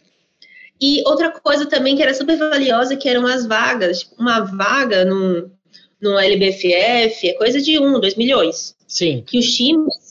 [0.80, 5.04] E outra coisa também que era super valiosa, que eram as vagas, tipo, uma vaga
[5.04, 5.50] no,
[6.00, 8.76] no LBFF é coisa de um, dois milhões.
[8.86, 9.22] Sim.
[9.26, 10.05] Que os times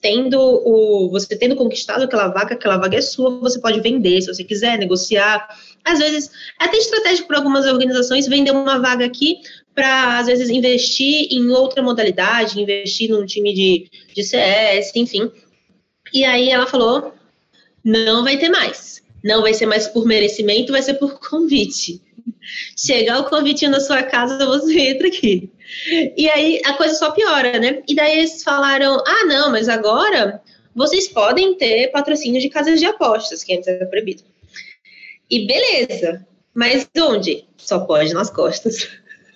[0.00, 4.32] tendo o você tendo conquistado aquela vaga, aquela vaga é sua, você pode vender se
[4.32, 5.48] você quiser negociar.
[5.84, 9.40] Às vezes, é até estratégico para algumas organizações vender uma vaga aqui
[9.74, 15.30] para às vezes investir em outra modalidade, investir num time de, de CS, enfim.
[16.12, 17.14] E aí ela falou:
[17.84, 19.02] não vai ter mais.
[19.24, 22.00] Não vai ser mais por merecimento, vai ser por convite.
[22.76, 25.50] Chegar o convite na sua casa, você entra aqui.
[26.16, 27.82] E aí a coisa só piora, né?
[27.88, 30.42] E daí eles falaram: ah, não, mas agora
[30.74, 34.22] vocês podem ter patrocínio de casas de apostas, que antes era proibido.
[35.30, 37.46] E beleza, mas onde?
[37.56, 38.88] Só pode nas costas.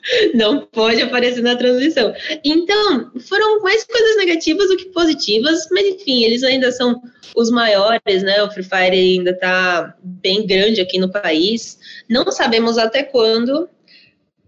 [0.35, 2.15] Não pode aparecer na transmissão.
[2.45, 7.01] Então, foram mais coisas negativas do que positivas, mas enfim, eles ainda são
[7.35, 8.43] os maiores, né?
[8.43, 11.79] O Free Fire ainda está bem grande aqui no país.
[12.09, 13.69] Não sabemos até quando,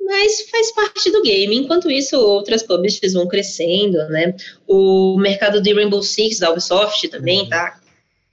[0.01, 1.57] mas faz parte do game.
[1.57, 4.35] Enquanto isso, outras publishers vão crescendo, né?
[4.67, 7.79] O mercado de Rainbow Six da Ubisoft também está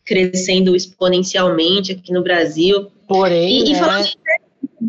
[0.05, 2.91] crescendo exponencialmente aqui no Brasil.
[3.07, 4.07] Porém, E, e né, falando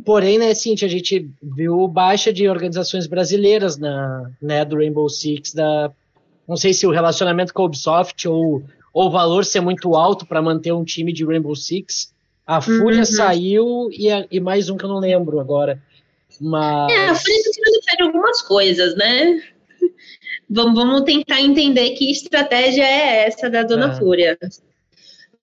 [0.04, 5.52] porém, né, Cintia, a gente viu baixa de organizações brasileiras na, né, do Rainbow Six,
[5.54, 5.90] da,
[6.48, 10.26] não sei se o relacionamento com a Ubisoft ou, ou o valor ser muito alto
[10.26, 12.12] para manter um time de Rainbow Six.
[12.46, 13.04] A Fúria Uhum.
[13.04, 15.82] saiu e, a- e mais um que eu não lembro agora.
[16.40, 16.92] Mas.
[16.92, 19.42] É, a Fúria tá tirando pé de algumas coisas, né?
[20.48, 23.98] Vamos, vamos tentar entender que estratégia é essa da Dona É.
[23.98, 24.38] Fúria.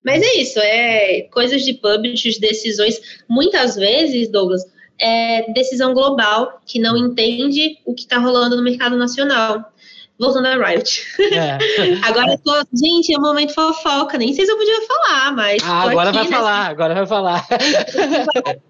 [0.03, 2.99] Mas é isso, é coisas de publishers, decisões.
[3.29, 4.63] Muitas vezes, Douglas,
[4.99, 9.71] é decisão global que não entende o que está rolando no mercado nacional.
[10.19, 11.03] Voltando a Riot.
[11.33, 11.57] é.
[12.05, 12.53] Agora eu tô.
[12.73, 14.17] Gente, é um momento fofoca.
[14.17, 15.61] Nem sei se eu podia falar, mas.
[15.63, 17.47] Ah, agora aqui vai nessa falar, agora vai falar.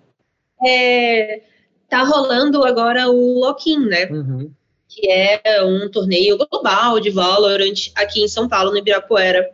[0.65, 1.41] é,
[1.89, 4.05] tá rolando agora o Lock-in, né?
[4.05, 4.51] Uhum.
[4.87, 9.51] Que é um torneio global de Valorant aqui em São Paulo, no Ibirapuera.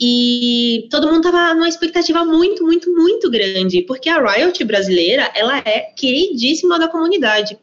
[0.00, 5.58] E todo mundo tava numa expectativa muito, muito, muito grande, porque a Riot brasileira, ela
[5.58, 7.58] é queridíssima da comunidade.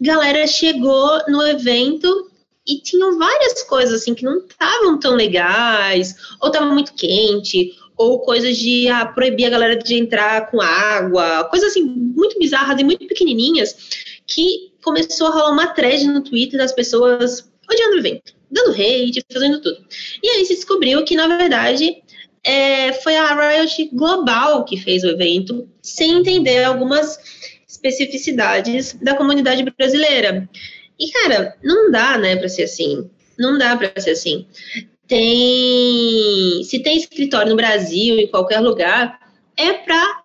[0.00, 2.30] Galera chegou no evento
[2.66, 8.20] e tinham várias coisas assim que não estavam tão legais, ou tava muito quente, ou
[8.20, 12.84] coisas de ah, proibir a galera de entrar com água, coisas assim muito bizarras e
[12.84, 13.74] muito pequenininhas,
[14.26, 19.24] que começou a rolar uma thread no Twitter das pessoas odiando o evento, dando hate,
[19.32, 19.84] fazendo tudo.
[20.22, 22.02] E aí se descobriu que, na verdade,
[22.44, 27.18] é, foi a Riot Global que fez o evento, sem entender algumas
[27.68, 30.48] especificidades da comunidade brasileira.
[30.98, 33.10] E, cara, não dá, né, pra ser assim.
[33.38, 34.46] Não dá pra ser assim.
[35.06, 36.62] Tem.
[36.64, 39.20] Se tem escritório no Brasil, em qualquer lugar,
[39.56, 40.22] é pra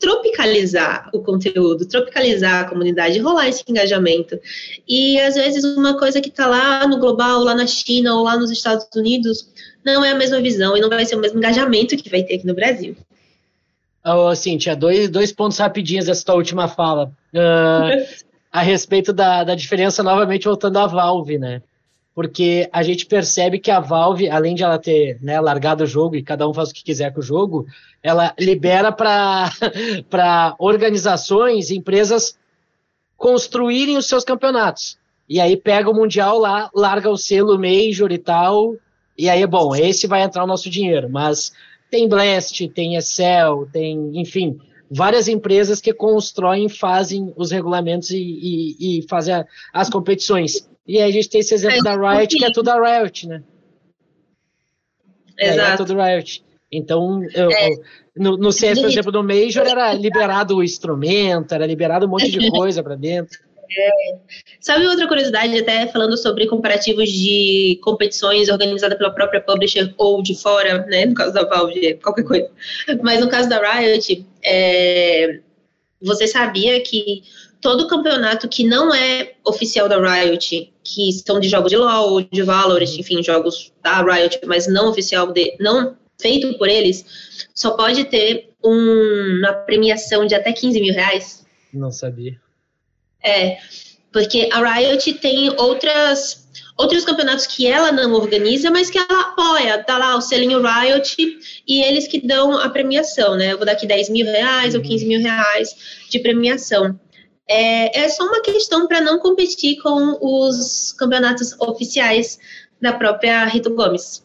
[0.00, 4.38] tropicalizar o conteúdo, tropicalizar a comunidade, rolar esse engajamento.
[4.88, 8.36] E às vezes uma coisa que está lá no global, lá na China ou lá
[8.36, 9.48] nos Estados Unidos,
[9.84, 12.36] não é a mesma visão e não vai ser o mesmo engajamento que vai ter
[12.36, 12.96] aqui no Brasil.
[14.04, 17.10] Ô, Cintia, dois, dois pontos rapidinhos dessa tua última fala.
[17.34, 17.90] Ah,
[18.52, 21.60] a respeito da, da diferença, novamente voltando à Valve, né?
[22.16, 26.16] Porque a gente percebe que a Valve, além de ela ter né, largado o jogo
[26.16, 27.66] e cada um faz o que quiser com o jogo,
[28.02, 29.50] ela libera para
[30.58, 32.38] organizações, empresas
[33.18, 34.96] construírem os seus campeonatos.
[35.28, 38.76] E aí pega o Mundial lá, larga o selo Major e tal,
[39.18, 41.10] e aí, bom, esse vai entrar o nosso dinheiro.
[41.10, 41.52] Mas
[41.90, 44.58] tem Blast, tem Excel, tem, enfim,
[44.90, 50.68] várias empresas que constroem, fazem os regulamentos e, e, e fazem a, as competições.
[50.86, 53.26] E aí a gente tem esse exemplo É, da Riot, que é tudo a Riot,
[53.26, 53.42] né?
[55.38, 55.84] É, é Exato.
[55.84, 56.44] tudo Riot.
[56.70, 57.68] Então, eu- É.
[58.16, 62.30] no, no CS, por exemplo, no Major era liberado o instrumento, era liberado um monte
[62.30, 63.38] de coisa para dentro.
[64.60, 70.34] Sabe outra curiosidade, até falando sobre comparativos de competições organizadas pela própria publisher ou de
[70.34, 71.06] fora, né?
[71.06, 72.50] No caso da Valve, qualquer coisa.
[73.02, 75.40] Mas no caso da Riot, é,
[76.00, 77.22] você sabia que
[77.60, 82.42] todo campeonato que não é oficial da Riot, que são de jogos de LoL, de
[82.42, 87.04] Valorant, enfim, jogos da Riot, mas não oficial, de, não feito por eles,
[87.54, 91.44] só pode ter um- uma premiação de até 15 mil reais.
[91.72, 92.40] Não sabia.
[93.22, 93.58] É,
[94.12, 96.46] porque a Riot tem outras
[96.78, 99.82] outros campeonatos que ela não organiza, mas que ela apoia.
[99.82, 101.16] Tá lá o selinho Riot
[101.66, 103.52] e eles que dão a premiação, né?
[103.52, 105.74] Eu vou dar aqui 10 mil reais ou 15 mil reais
[106.10, 106.98] de premiação.
[107.48, 112.38] É, é só uma questão para não competir com os campeonatos oficiais
[112.80, 114.22] da própria Rito Gomes.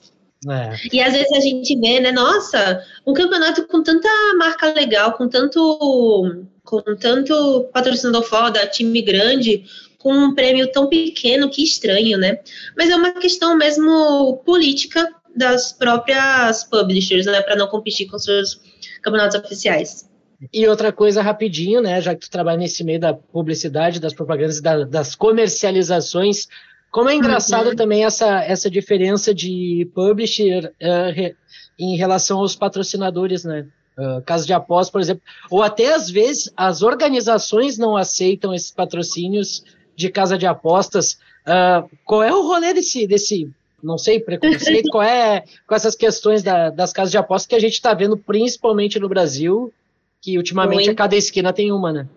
[0.49, 0.75] É.
[0.91, 5.29] E às vezes a gente vê, né, nossa, um campeonato com tanta marca legal, com
[5.29, 9.65] tanto, com tanto patrocinador foda, time grande,
[9.99, 12.39] com um prêmio tão pequeno, que estranho, né?
[12.77, 15.05] Mas é uma questão mesmo política
[15.35, 18.61] das próprias publishers, né, para não competir com seus
[19.01, 20.09] campeonatos oficiais.
[20.51, 24.59] E outra coisa rapidinho, né, já que tu trabalha nesse meio da publicidade, das propagandas,
[24.61, 26.47] da, das comercializações,
[26.89, 27.75] como é engraçado uhum.
[27.75, 31.35] também essa, essa diferença de publisher uh, re,
[31.77, 33.67] em relação aos patrocinadores, né?
[33.97, 38.71] Uh, caso de aposta, por exemplo, ou até às vezes as organizações não aceitam esses
[38.71, 39.63] patrocínios
[39.95, 41.19] de casa de apostas.
[41.45, 43.51] Uh, qual é o rolê desse, desse
[43.83, 44.89] não sei, preconceito?
[44.91, 48.17] qual é com essas questões da, das casas de apostas que a gente está vendo
[48.17, 49.73] principalmente no Brasil,
[50.21, 52.07] que ultimamente a cada esquina tem uma, né?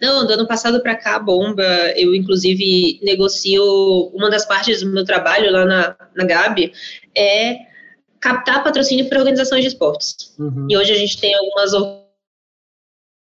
[0.00, 1.62] Não, do ano passado para cá, bomba.
[1.94, 3.62] Eu, inclusive, negocio
[4.14, 6.72] uma das partes do meu trabalho lá na, na Gabi
[7.14, 7.58] é
[8.20, 10.34] captar patrocínio para organizações de esportes.
[10.38, 10.66] Uhum.
[10.68, 11.72] E hoje a gente tem algumas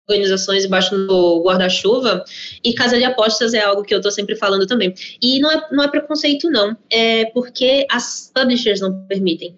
[0.07, 2.23] organizações embaixo do guarda-chuva
[2.63, 4.93] e casa de apostas é algo que eu estou sempre falando também.
[5.21, 6.77] E não é, não é preconceito, não.
[6.89, 9.57] É porque as publishers não permitem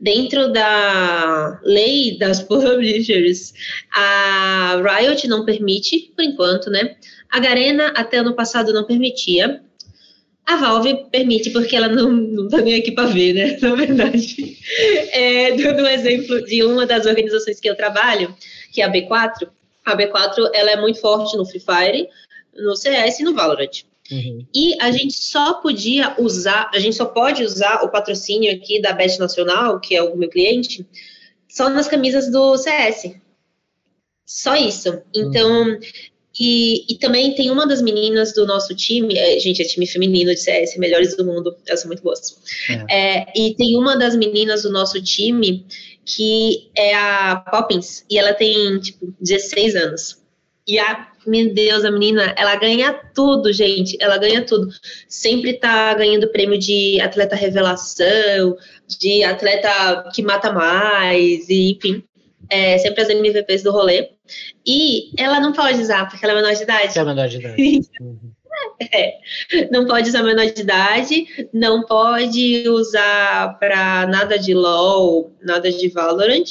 [0.00, 3.52] dentro da lei das publishers,
[3.92, 6.96] a Riot não permite, por enquanto, né?
[7.30, 9.62] A Garena até ano passado não permitia.
[10.48, 13.58] A Valve permite porque ela não, não tá nem aqui para ver, né?
[13.60, 14.56] Na verdade.
[15.12, 18.34] É, dando um exemplo de uma das organizações que eu trabalho,
[18.72, 19.46] que é a B4.
[19.84, 22.08] A B4 ela é muito forte no Free Fire,
[22.56, 23.84] no CS e no Valorant.
[24.10, 24.46] Uhum.
[24.54, 28.94] E a gente só podia usar, a gente só pode usar o patrocínio aqui da
[28.94, 30.86] Bet Nacional, que é o meu cliente,
[31.46, 33.14] só nas camisas do CS.
[34.24, 35.02] Só isso.
[35.14, 35.80] Então, uhum.
[36.38, 40.30] E, e também tem uma das meninas do nosso time, é, gente, é time feminino
[40.30, 42.36] de CS, melhores do mundo, elas são muito boas.
[42.88, 43.18] É.
[43.18, 45.66] É, e tem uma das meninas do nosso time
[46.04, 50.18] que é a Poppins, e ela tem, tipo, 16 anos.
[50.66, 53.96] E a, meu Deus, a menina, ela ganha tudo, gente.
[54.00, 54.68] Ela ganha tudo.
[55.08, 62.02] Sempre tá ganhando prêmio de atleta revelação, de atleta que mata mais, e, enfim.
[62.50, 64.10] É, sempre as MVPs do rolê.
[64.66, 66.98] E ela não pode usar, porque ela é menor de idade.
[66.98, 67.80] É menor de idade.
[68.92, 69.18] É,
[69.70, 75.88] não pode usar menor de idade, não pode usar para nada de LOL, nada de
[75.88, 76.44] Valorant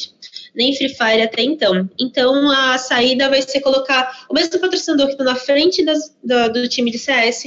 [0.58, 1.88] nem Free Fire até então.
[2.00, 6.52] Então a saída vai ser colocar o mesmo patrocinador que está na frente das, do,
[6.52, 7.44] do, time de CS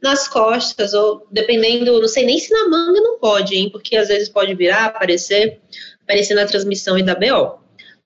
[0.00, 3.68] nas costas, ou dependendo, não sei nem se na manga não pode, hein?
[3.68, 5.60] Porque às vezes pode virar, aparecer,
[6.04, 7.60] aparecer na transmissão e da BO.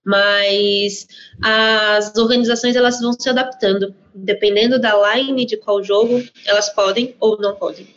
[0.07, 1.09] Mas
[1.43, 3.93] as organizações elas vão se adaptando.
[4.15, 7.89] Dependendo da line de qual jogo, elas podem ou não podem.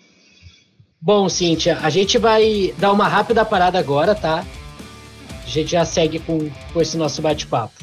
[0.99, 4.43] Bom, Cíntia, a gente vai dar uma rápida parada agora, tá?
[5.45, 7.73] A gente já segue com, com esse nosso bate-papo.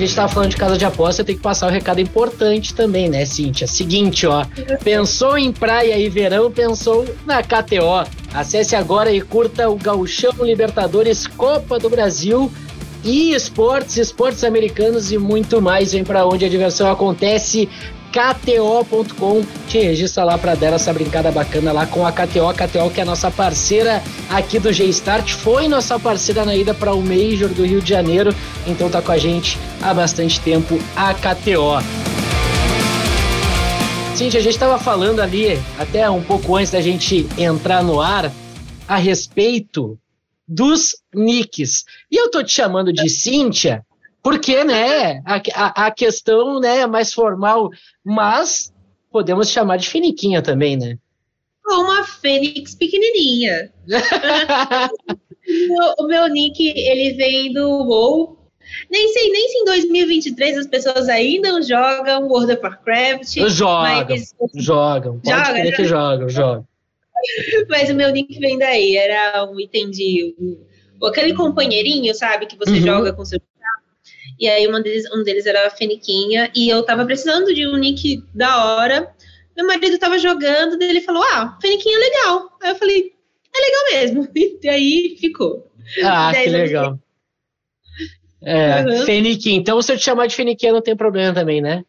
[0.00, 3.24] Gente estava falando de casa de aposta, tem que passar um recado importante também, né,
[3.24, 3.66] Cíntia?
[3.66, 4.44] Seguinte, ó.
[4.82, 8.08] Pensou em praia e verão, pensou na KTO.
[8.32, 12.50] Acesse agora e curta o Gauchão Libertadores Copa do Brasil
[13.04, 15.92] e esportes, esportes americanos e muito mais.
[15.92, 17.68] Vem para onde a diversão acontece.
[18.12, 19.42] KTO.com.
[19.68, 22.48] Te registra lá para dar essa brincada bacana lá com a KTO.
[22.48, 25.32] A KTO que é a nossa parceira aqui do G-Start.
[25.32, 28.34] Foi nossa parceira na ida para o Major do Rio de Janeiro.
[28.66, 31.80] Então tá com a gente há bastante tempo a KTO.
[34.14, 38.30] Cintia, a gente estava falando ali, até um pouco antes da gente entrar no ar,
[38.86, 39.98] a respeito
[40.46, 41.84] dos nicks.
[42.10, 43.82] E eu tô te chamando de Cíntia
[44.22, 47.70] porque, né, a, a, a questão né, é mais formal,
[48.04, 48.72] mas
[49.10, 50.98] podemos chamar de finiquinha também, né?
[51.66, 53.72] Uma fênix pequenininha.
[55.98, 58.38] o, meu nick, ele vem do WoW.
[58.90, 63.36] Nem sei nem se em 2023 as pessoas ainda jogam World of Warcraft.
[63.48, 64.34] Jogam, mas...
[64.54, 65.20] jogam.
[65.20, 66.68] Pode joga, crer que jogam, jogam.
[67.68, 68.96] Mas o meu nick vem daí.
[68.96, 70.34] Era um item de...
[71.02, 72.46] Aquele companheirinho, sabe?
[72.46, 72.80] Que você uhum.
[72.80, 73.40] joga com seu
[74.40, 77.76] e aí um deles, um deles era a Feniquinha, e eu tava precisando de um
[77.76, 79.14] nick da hora.
[79.54, 82.48] Meu marido tava jogando, e ele falou: Ah, Feniquinha é legal.
[82.62, 83.12] Aí eu falei,
[83.54, 84.28] é legal mesmo.
[84.62, 85.70] E aí ficou.
[86.02, 86.98] Ah, que legal.
[88.42, 89.04] É, uhum.
[89.04, 89.58] Feniquinha.
[89.58, 91.84] Então, se eu te chamar de Feniquinha, não tem problema também, né?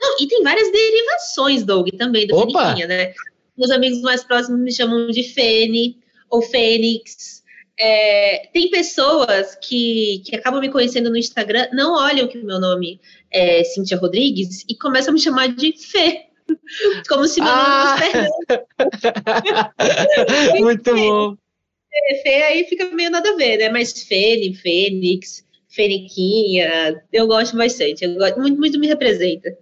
[0.00, 2.62] Não, e tem várias derivações, Doug, também, do Opa!
[2.62, 3.14] Feniquinha, né?
[3.56, 5.98] Meus amigos mais próximos me chamam de Fene
[6.30, 7.43] ou Fênix.
[7.78, 12.60] É, tem pessoas que, que acabam me conhecendo no Instagram, não olham que o meu
[12.60, 13.00] nome
[13.30, 16.26] é Cíntia Rodrigues e começam a me chamar de Fê.
[17.08, 17.96] Como se meu Ah!
[17.98, 18.28] nome
[20.52, 21.36] fosse Muito bom.
[22.22, 23.68] Fê, aí fica meio nada a ver, né?
[23.68, 28.04] Mas Fene, Fênix, Feniquinha, eu gosto bastante.
[28.04, 29.56] Eu gosto, muito, muito me representa.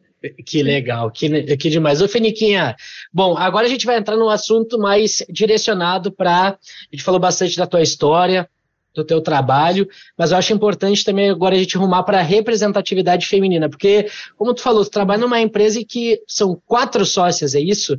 [0.44, 2.00] Que legal, que, que demais.
[2.00, 2.76] Ô, Feniquinha,
[3.12, 6.50] bom, agora a gente vai entrar num assunto mais direcionado para.
[6.50, 6.58] A
[6.92, 8.48] gente falou bastante da tua história,
[8.94, 13.26] do teu trabalho, mas eu acho importante também agora a gente rumar para a representatividade
[13.26, 14.06] feminina, porque,
[14.36, 17.98] como tu falou, tu trabalha numa empresa em que são quatro sócias, é isso?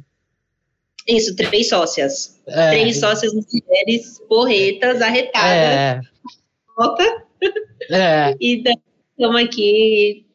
[1.08, 2.42] Isso, três sócias.
[2.48, 6.02] É, Três sócias mulheres, porretas, arretadas, É,
[7.92, 10.26] é, e estamos aqui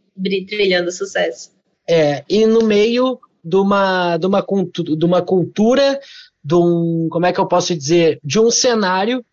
[0.47, 1.58] trilhando sucesso.
[1.89, 5.99] É, e no meio de uma, de uma, de uma cultura,
[6.45, 9.25] de um, como é que eu posso dizer, de um cenário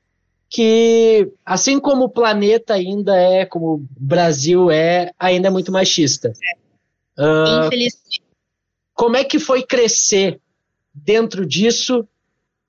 [0.49, 6.31] que, assim como o planeta ainda é, como o Brasil é, ainda é muito machista.
[7.17, 8.23] Ah, Infelizmente.
[8.93, 10.39] como é que foi crescer
[10.93, 12.07] dentro disso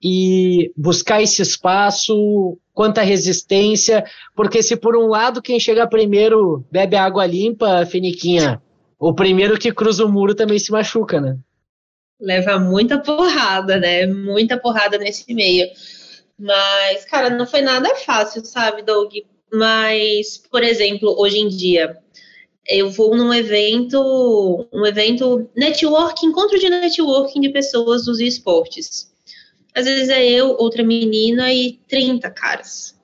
[0.02, 6.96] e buscar esse espaço, quanta resistência, porque se por um lado quem chega primeiro bebe
[6.96, 8.60] água limpa, Feniquinha,
[8.98, 11.38] o primeiro que cruza o muro também se machuca, né?
[12.20, 14.06] leva muita porrada, né?
[14.06, 15.68] Muita porrada nesse meio.
[16.38, 19.12] Mas, cara, não foi nada fácil, sabe, Doug?
[19.52, 21.96] Mas, por exemplo, hoje em dia,
[22.68, 29.12] eu vou num evento, um evento networking, encontro de networking de pessoas dos esportes.
[29.74, 32.96] Às vezes é eu, outra menina e 30 caras.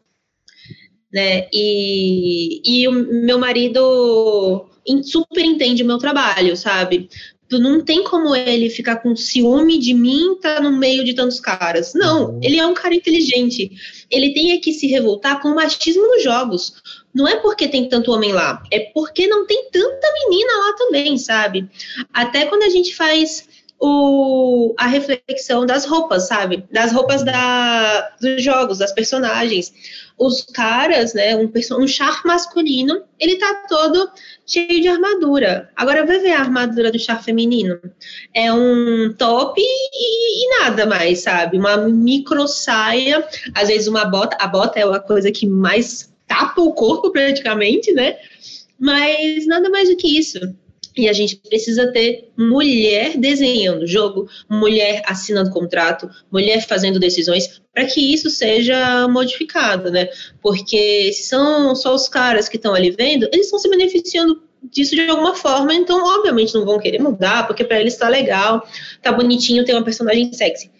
[1.12, 1.47] Né?
[1.53, 4.66] E, e o meu marido
[5.03, 7.09] super entende o meu trabalho, sabe?
[7.49, 11.39] Tu não tem como ele ficar com ciúme de mim tá no meio de tantos
[11.39, 11.93] caras.
[11.95, 12.41] Não, Uhum.
[12.43, 13.70] ele é um cara inteligente.
[14.11, 16.72] Ele tem é que se revoltar com o machismo nos jogos.
[17.14, 21.18] Não é porque tem tanto homem lá, é porque não tem tanta menina lá também,
[21.18, 21.68] sabe?
[22.12, 23.47] Até quando a gente faz
[23.85, 26.64] o, a reflexão das roupas, sabe?
[26.70, 29.72] Das roupas da, dos jogos, das personagens.
[30.16, 31.35] Os caras, né?
[31.37, 34.09] Um, um char masculino, ele tá todo
[34.47, 35.70] cheio de armadura.
[35.76, 37.78] Agora vai ver a armadura do char feminino.
[38.34, 41.59] É um top e, e nada mais, sabe?
[41.59, 44.36] Uma micro saia, às vezes uma bota.
[44.40, 48.16] A bota é a coisa que mais tapa o corpo praticamente, né?
[48.78, 50.38] Mas nada mais do que isso.
[50.97, 57.86] E a gente precisa ter mulher desenhando jogo, mulher assinando contrato, mulher fazendo decisões, para
[57.86, 60.09] que isso seja modificado, né?
[60.43, 64.95] Porque se são só os caras que estão ali vendo, eles estão se beneficiando disso
[64.95, 68.66] de alguma forma, então obviamente não vão querer mudar, porque para eles tá legal,
[69.01, 70.70] tá bonitinho ter uma personagem sexy.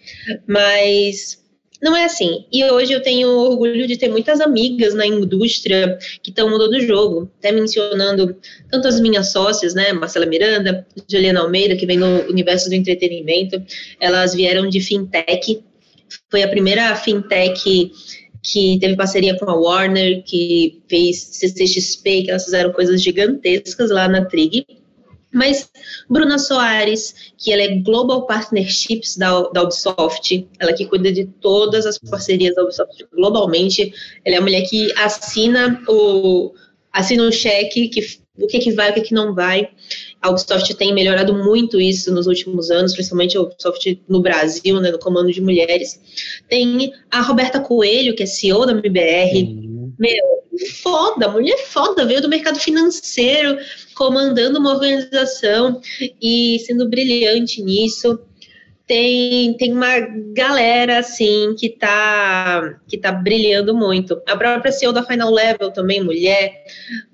[0.47, 1.42] Mas
[1.83, 2.45] não é assim.
[2.49, 6.81] E hoje eu tenho orgulho de ter muitas amigas na indústria que estão mudando o
[6.81, 8.37] jogo, até mencionando
[8.71, 13.61] tanto as minhas sócias, né, Marcela Miranda, Juliana Almeida, que vem no universo do entretenimento,
[13.99, 15.61] elas vieram de fintech,
[16.31, 17.91] foi a primeira fintech
[18.41, 24.07] que teve parceria com a Warner, que fez CCXP, que elas fizeram coisas gigantescas lá
[24.07, 24.65] na Trig.
[25.33, 25.69] Mas
[26.09, 31.85] Bruna Soares, que ela é Global Partnerships da, da Ubisoft, ela que cuida de todas
[31.85, 36.53] as parcerias da Ubisoft globalmente, ela é a mulher que assina o
[36.91, 38.01] assina o cheque, que,
[38.37, 39.67] o que, que vai, o que, que não vai.
[40.21, 44.91] A Ubisoft tem melhorado muito isso nos últimos anos, principalmente a Ubisoft no Brasil, né,
[44.91, 45.99] no comando de mulheres.
[46.47, 49.72] Tem a Roberta Coelho, que é CEO da MBR,
[50.81, 53.57] foda, mulher foda, veio do mercado financeiro,
[53.95, 55.81] comandando uma organização
[56.21, 58.19] e sendo brilhante nisso.
[58.85, 59.97] Tem, tem uma
[60.33, 64.21] galera, assim, que tá, que tá brilhando muito.
[64.27, 66.65] A própria CEO da Final Level também, mulher.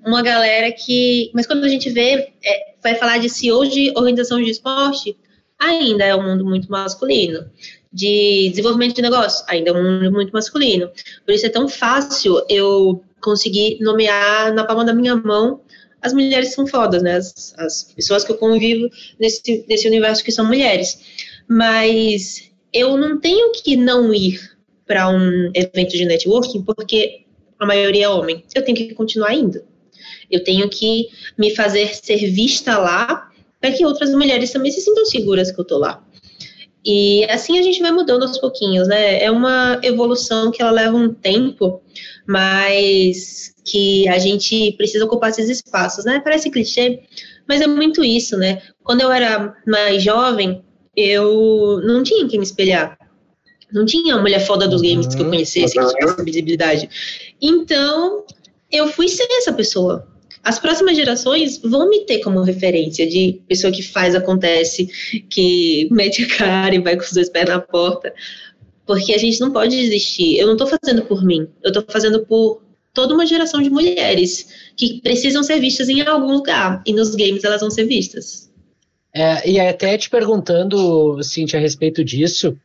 [0.04, 1.30] Uma galera que...
[1.32, 5.16] Mas quando a gente vê, é, vai falar de CEO de organização de esporte,
[5.58, 7.48] ainda é um mundo muito masculino
[7.92, 10.90] de desenvolvimento de negócio, ainda é um mundo muito masculino.
[11.24, 15.60] Por isso é tão fácil eu conseguir nomear na palma da minha mão
[16.02, 17.16] as mulheres são fodas, né?
[17.16, 18.88] As, as pessoas que eu convivo
[19.18, 20.98] nesse, nesse universo que são mulheres.
[21.48, 24.40] Mas eu não tenho que não ir
[24.86, 27.24] para um evento de networking porque
[27.58, 28.44] a maioria é homem.
[28.54, 29.62] Eu tenho que continuar indo.
[30.30, 33.30] Eu tenho que me fazer ser vista lá
[33.60, 36.02] para que outras mulheres também se sintam seguras que eu tô lá.
[36.84, 39.22] E assim a gente vai mudando aos pouquinhos, né?
[39.22, 41.82] É uma evolução que ela leva um tempo,
[42.26, 46.20] mas que a gente precisa ocupar esses espaços, né?
[46.22, 47.00] Parece clichê,
[47.46, 48.62] Mas é muito isso, né?
[48.82, 50.64] Quando eu era mais jovem,
[50.96, 52.98] eu não tinha quem me espelhar.
[53.72, 56.88] Não tinha uma mulher foda dos games que eu conhecesse, que tivesse visibilidade.
[57.40, 58.24] Então,
[58.70, 60.08] eu fui ser essa pessoa.
[60.42, 64.86] As próximas gerações vão me ter como referência de pessoa que faz, acontece,
[65.28, 68.12] que mete a cara e vai com os dois pés na porta.
[68.86, 70.38] Porque a gente não pode desistir.
[70.38, 72.62] Eu não estou fazendo por mim, eu estou fazendo por
[72.92, 76.82] toda uma geração de mulheres que precisam ser vistas em algum lugar.
[76.86, 78.49] E nos games elas vão ser vistas.
[79.12, 82.56] É, e até te perguntando, Cintia, a respeito disso,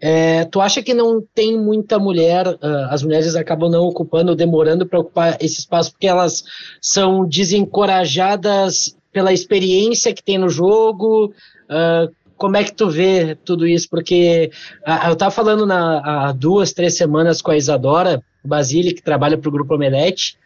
[0.00, 4.86] é, tu acha que não tem muita mulher, uh, as mulheres acabam não ocupando, demorando
[4.86, 6.44] para ocupar esse espaço, porque elas
[6.80, 11.32] são desencorajadas pela experiência que tem no jogo?
[11.68, 13.90] Uh, como é que tu vê tudo isso?
[13.90, 14.52] Porque
[14.86, 19.36] uh, eu estava falando na, há duas, três semanas com a Isadora Basile, que trabalha
[19.36, 20.38] para o Grupo Omelete,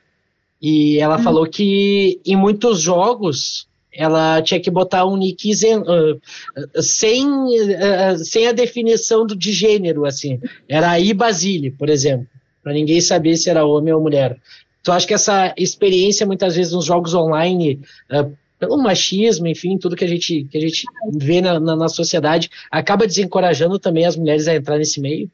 [0.62, 1.22] e ela hum.
[1.22, 8.48] falou que em muitos jogos ela tinha que botar um nick uh, sem, uh, sem
[8.48, 10.40] a definição do, de gênero, assim.
[10.68, 12.26] Era aí Basile, por exemplo,
[12.62, 14.38] para ninguém saber se era homem ou mulher.
[14.82, 17.80] Tu acha que essa experiência, muitas vezes, nos jogos online,
[18.10, 20.84] uh, pelo machismo, enfim, tudo que a gente, que a gente
[21.14, 25.30] vê na, na, na sociedade, acaba desencorajando também as mulheres a entrar nesse meio?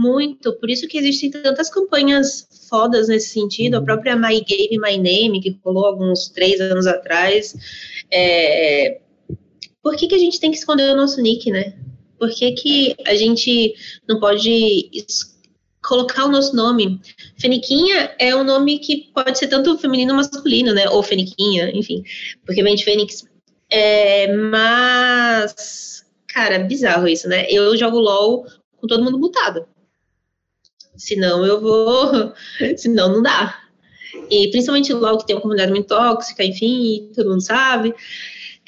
[0.00, 3.84] Muito, por isso que existem tantas campanhas fodas nesse sentido, a uhum.
[3.84, 7.54] própria My Game, My Name, que rolou alguns três anos atrás.
[8.10, 8.98] É...
[9.82, 11.74] Por que, que a gente tem que esconder o nosso nick, né?
[12.18, 13.74] Por que, que a gente
[14.08, 14.90] não pode
[15.86, 16.98] colocar o nosso nome?
[17.38, 20.88] Feniquinha é um nome que pode ser tanto feminino ou masculino, né?
[20.88, 22.02] Ou Feniquinha, enfim,
[22.46, 23.28] porque vem de Fênix.
[23.68, 27.44] É, mas, cara, bizarro isso, né?
[27.50, 28.46] Eu jogo LOL
[28.78, 29.66] com todo mundo mutado
[31.00, 32.32] senão eu vou,
[32.76, 33.58] senão não dá.
[34.30, 37.94] E principalmente logo que tem uma comunidade muito tóxica, enfim, todo mundo sabe.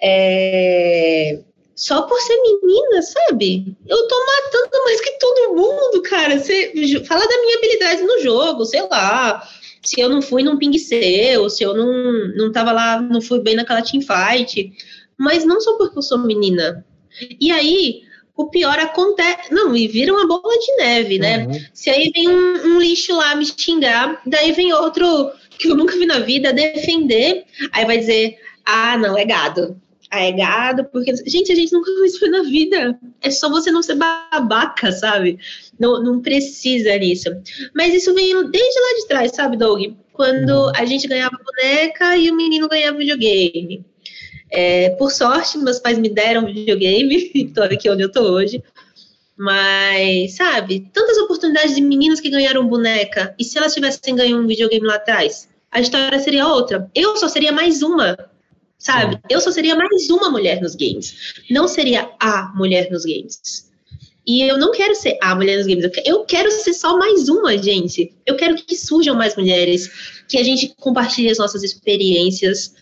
[0.03, 1.41] É...
[1.75, 3.77] Só por ser menina, sabe?
[3.87, 6.39] Eu tô matando mais que todo mundo, cara.
[6.39, 6.73] Você
[7.05, 9.47] fala da minha habilidade no jogo, sei lá.
[9.85, 13.41] Se eu não fui num ping seu, se eu não, não tava lá, não fui
[13.41, 14.73] bem naquela teamfight.
[15.19, 16.85] Mas não só porque eu sou menina.
[17.41, 18.03] E aí,
[18.37, 19.53] o pior acontece.
[19.53, 21.47] Não, e vira uma bola de neve, né?
[21.47, 21.61] Uhum.
[21.73, 25.97] Se aí vem um, um, lixo lá me xingar, daí vem outro que eu nunca
[25.97, 29.81] vi na vida defender, aí vai dizer: ah, não, é gado.
[30.11, 31.15] Ah, é gado, porque.
[31.27, 32.99] Gente, a gente nunca viu isso na vida.
[33.21, 35.39] É só você não ser babaca, sabe?
[35.79, 37.31] Não, não precisa nisso.
[37.75, 39.81] Mas isso veio desde lá de trás, sabe, Doug?
[40.13, 40.73] Quando uhum.
[40.77, 43.85] a gente ganhava boneca e o menino ganhava videogame.
[44.55, 48.63] É, por sorte, meus pais me deram videogame, estou aqui onde eu estou hoje.
[49.37, 54.47] Mas, sabe, tantas oportunidades de meninas que ganharam boneca, e se elas tivessem ganho um
[54.47, 56.89] videogame lá atrás, a história seria outra.
[56.95, 58.17] Eu só seria mais uma,
[58.79, 59.19] sabe?
[59.31, 61.35] Eu só seria mais uma mulher nos games.
[61.51, 63.73] Não seria a mulher nos games.
[64.27, 67.57] E eu não quero ser a mulher nos games, eu quero ser só mais uma,
[67.59, 68.15] gente.
[68.25, 69.91] Eu quero que surjam mais mulheres,
[70.29, 72.75] que a gente compartilhe as nossas experiências,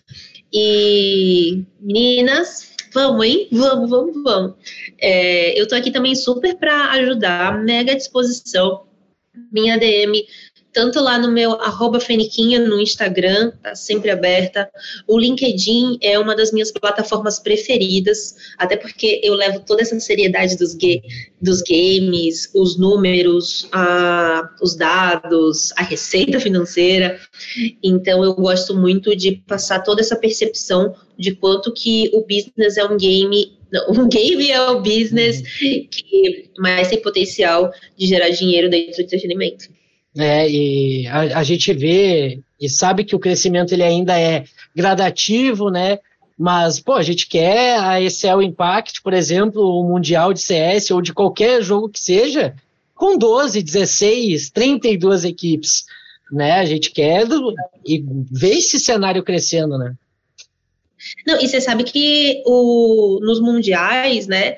[0.53, 3.47] e meninas, vamos, hein?
[3.51, 4.53] Vamos, vamos, vamos.
[4.99, 8.85] É, eu tô aqui também super para ajudar, mega disposição.
[9.51, 10.25] Minha DM
[10.73, 14.69] tanto lá no meu arroba Feniquinha no Instagram, tá sempre aberta.
[15.07, 20.57] O LinkedIn é uma das minhas plataformas preferidas, até porque eu levo toda essa seriedade
[20.57, 20.77] dos,
[21.41, 27.19] dos games, os números, a, os dados, a receita financeira.
[27.83, 32.85] Então eu gosto muito de passar toda essa percepção de quanto que o business é
[32.85, 35.87] um game não, um game é o business uhum.
[35.89, 39.80] que mais tem potencial de gerar dinheiro dentro do entretenimento
[40.15, 40.49] né?
[40.49, 44.43] E a, a, gente vê e sabe que o crescimento ele ainda é
[44.75, 45.99] gradativo, né?
[46.37, 51.01] Mas, pô, a gente quer a Excel Impact, por exemplo, o Mundial de CS ou
[51.01, 52.55] de qualquer jogo que seja,
[52.95, 55.85] com 12, 16, 32 equipes,
[56.31, 56.53] né?
[56.53, 57.53] A gente quer do,
[57.85, 59.95] e ver esse cenário crescendo, né?
[61.25, 64.57] Não, e você sabe que o, nos mundiais, né?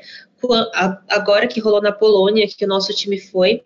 [1.09, 3.61] Agora que rolou na Polônia, que o nosso time foi,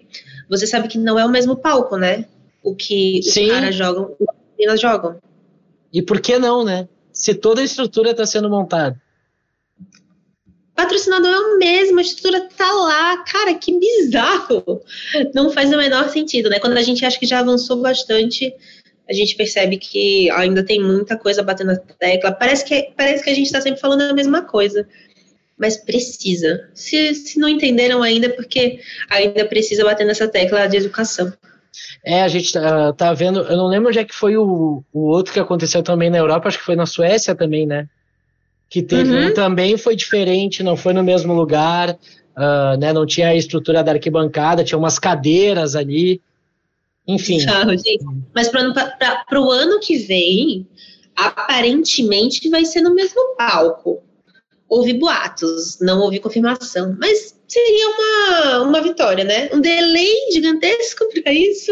[0.49, 2.25] você sabe que não é o mesmo palco, né?
[2.63, 3.45] O que Sim.
[3.45, 5.19] os caras jogam, o que as meninas jogam.
[5.93, 6.87] E por que não, né?
[7.11, 9.01] Se toda a estrutura está sendo montada.
[10.75, 13.17] Patrocinador é o mesmo, a estrutura tá lá.
[13.23, 14.81] Cara, que bizarro.
[15.33, 16.59] Não faz o menor sentido, né?
[16.59, 18.53] Quando a gente acha que já avançou bastante,
[19.09, 22.31] a gente percebe que ainda tem muita coisa batendo na tecla.
[22.31, 24.87] Parece que, parece que a gente está sempre falando a mesma coisa
[25.57, 26.69] mas precisa.
[26.73, 28.79] Se, se não entenderam ainda, é porque
[29.09, 31.33] ainda precisa bater nessa tecla de educação.
[32.05, 34.99] É, a gente tá, tá, vendo, eu não lembro onde é que foi o, o
[35.07, 37.87] outro que aconteceu também na Europa, acho que foi na Suécia também, né?
[38.69, 39.27] Que teve uhum.
[39.27, 42.93] um também, foi diferente, não foi no mesmo lugar, uh, né?
[42.93, 46.21] Não tinha a estrutura da arquibancada, tinha umas cadeiras ali,
[47.07, 47.39] enfim.
[47.39, 47.99] Gente.
[48.33, 50.67] Mas para o ano que vem,
[51.15, 54.03] aparentemente vai ser no mesmo palco.
[54.69, 59.49] Houve boatos, não houve confirmação, mas seria uma, uma vitória, né?
[59.53, 61.71] Um delay gigantesco para isso,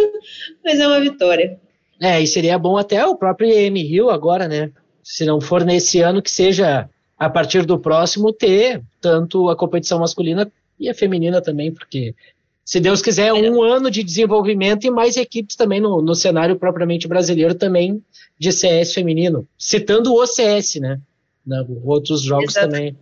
[0.64, 1.60] mas é uma vitória.
[2.00, 4.72] É, e seria bom até o próprio EM Rio agora, né?
[5.04, 10.00] Se não for nesse ano, que seja a partir do próximo ter tanto a competição
[10.00, 12.14] masculina e a feminina também, porque
[12.66, 17.08] se Deus quiser, um ano de desenvolvimento e mais equipes também no, no cenário propriamente
[17.08, 18.04] brasileiro também
[18.40, 21.00] de CS feminino, citando o OCS, né?
[21.84, 22.68] Outros jogos Exato.
[22.68, 22.98] também.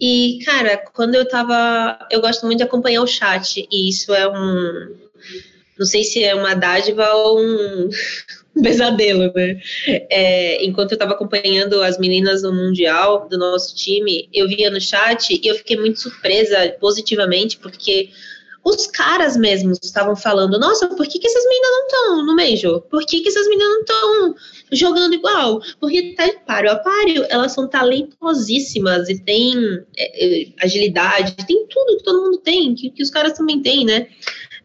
[0.00, 1.98] E, cara, quando eu tava.
[2.10, 4.96] Eu gosto muito de acompanhar o chat, e isso é um.
[5.78, 7.90] Não sei se é uma dádiva ou um
[8.62, 9.60] pesadelo, né?
[9.86, 14.80] É, enquanto eu tava acompanhando as meninas no Mundial do nosso time, eu via no
[14.80, 18.10] chat e eu fiquei muito surpresa positivamente, porque
[18.64, 22.80] os caras mesmos estavam falando, nossa, por que, que essas meninas não estão no Major?
[22.82, 24.34] Por que, que essas meninas não estão
[24.72, 25.62] jogando igual?
[25.80, 29.54] Porque tá de páreo a páreo, elas são talentosíssimas e têm
[29.96, 33.84] é, é, agilidade, tem tudo que todo mundo tem, que, que os caras também têm,
[33.84, 34.08] né?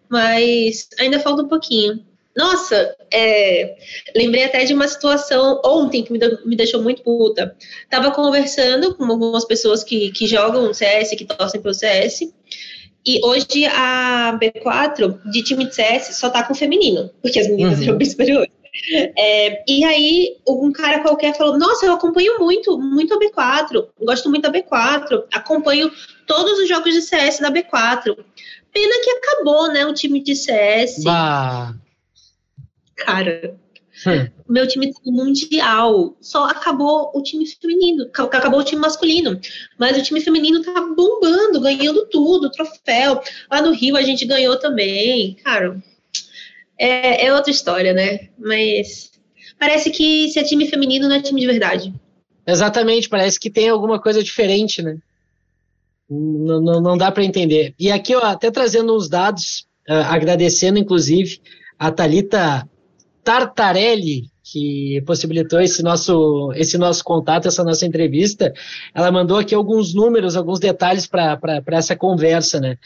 [0.10, 2.04] Mas ainda falta um pouquinho.
[2.36, 3.78] Nossa, é,
[4.14, 7.56] lembrei até de uma situação ontem que me, me deixou muito puta.
[7.90, 12.34] Tava conversando com algumas pessoas que, que jogam CS, que torcem pelo CS,
[13.06, 17.80] e hoje a B4 de time de CS só tá com feminino, porque as meninas
[17.80, 17.86] uhum.
[17.86, 18.52] eram bem superiores.
[19.18, 24.30] É, e aí, um cara qualquer falou: Nossa, eu acompanho muito, muito a B4, gosto
[24.30, 25.90] muito da B4, acompanho
[26.28, 28.16] todos os jogos de CS da B4.
[28.74, 31.04] Pena que acabou, né, o time de CS.
[31.04, 31.74] Bah.
[32.98, 33.58] Cara,
[34.06, 34.28] Hum.
[34.50, 36.18] Meu time tá mundial.
[36.20, 38.10] Só acabou o time feminino.
[38.14, 39.40] Acabou o time masculino.
[39.80, 43.22] Mas o time feminino tá bombando, ganhando tudo, troféu.
[43.50, 45.36] Lá no Rio a gente ganhou também.
[45.44, 45.82] Cara,
[46.78, 48.30] é, é outra história, né?
[48.38, 49.12] Mas
[49.60, 51.94] parece que se é time feminino não é time de verdade.
[52.48, 54.98] Exatamente, parece que tem alguma coisa diferente, né?
[56.08, 57.74] Não, não, não dá para entender.
[57.80, 61.42] E aqui, ó, até trazendo uns dados, uh, agradecendo inclusive
[61.80, 62.70] a Talita
[63.26, 68.54] Tartarelli, que possibilitou esse nosso, esse nosso contato, essa nossa entrevista,
[68.94, 72.78] ela mandou aqui alguns números, alguns detalhes para essa conversa, né?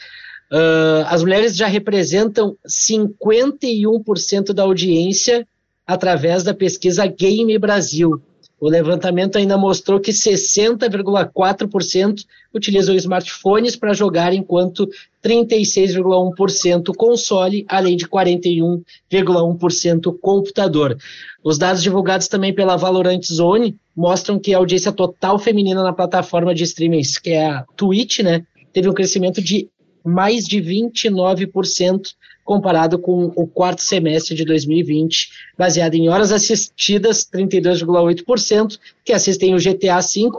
[0.50, 5.46] Uh, as mulheres já representam 51% da audiência
[5.86, 8.20] através da pesquisa Game Brasil.
[8.60, 14.86] O levantamento ainda mostrou que 60,4% utilizam smartphones para jogar, enquanto
[15.24, 20.98] 36,1% console, além de 41,1% computador.
[21.42, 26.54] Os dados divulgados também pela Valorant Zone mostram que a audiência total feminina na plataforma
[26.54, 28.44] de streamings, que é a Twitch, né,
[28.74, 29.70] teve um crescimento de
[30.04, 32.12] mais de 29%
[32.44, 39.58] comparado com o quarto semestre de 2020, baseado em horas assistidas, 32,8%, que assistem o
[39.58, 40.30] GTA V,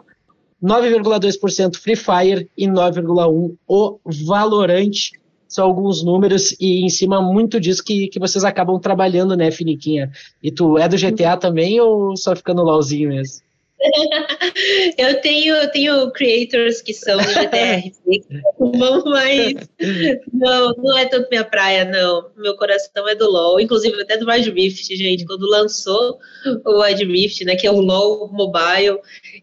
[0.63, 5.11] 9,2% Free Fire e 9,1% o Valorant.
[5.47, 10.09] São alguns números e em cima muito disso que, que vocês acabam trabalhando, né, Finiquinha?
[10.41, 13.43] E tu é do GTA também ou só fica no LOLzinho mesmo?
[14.97, 17.91] eu tenho, eu tenho creators que são GTR,
[19.05, 19.53] mas
[20.31, 22.29] não, não é tanto minha praia, não.
[22.37, 25.25] Meu coração é do LoL, inclusive até do Wild Rift, gente.
[25.25, 26.19] Quando lançou
[26.65, 28.99] o Wild Rift, né, que é o LoL Mobile,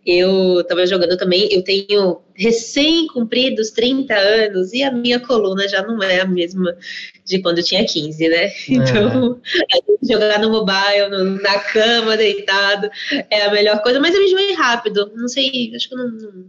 [0.07, 1.49] eu tava jogando também.
[1.53, 6.77] Eu tenho recém-cumpridos 30 anos e a minha coluna já não é a mesma
[7.25, 8.45] de quando eu tinha 15, né?
[8.45, 8.53] É.
[8.69, 9.41] Então,
[10.09, 12.89] jogar no mobile, no, na cama, deitado,
[13.29, 13.99] é a melhor coisa.
[13.99, 15.11] Mas eu enjoei rápido.
[15.17, 16.45] Não sei, acho que eu não, não,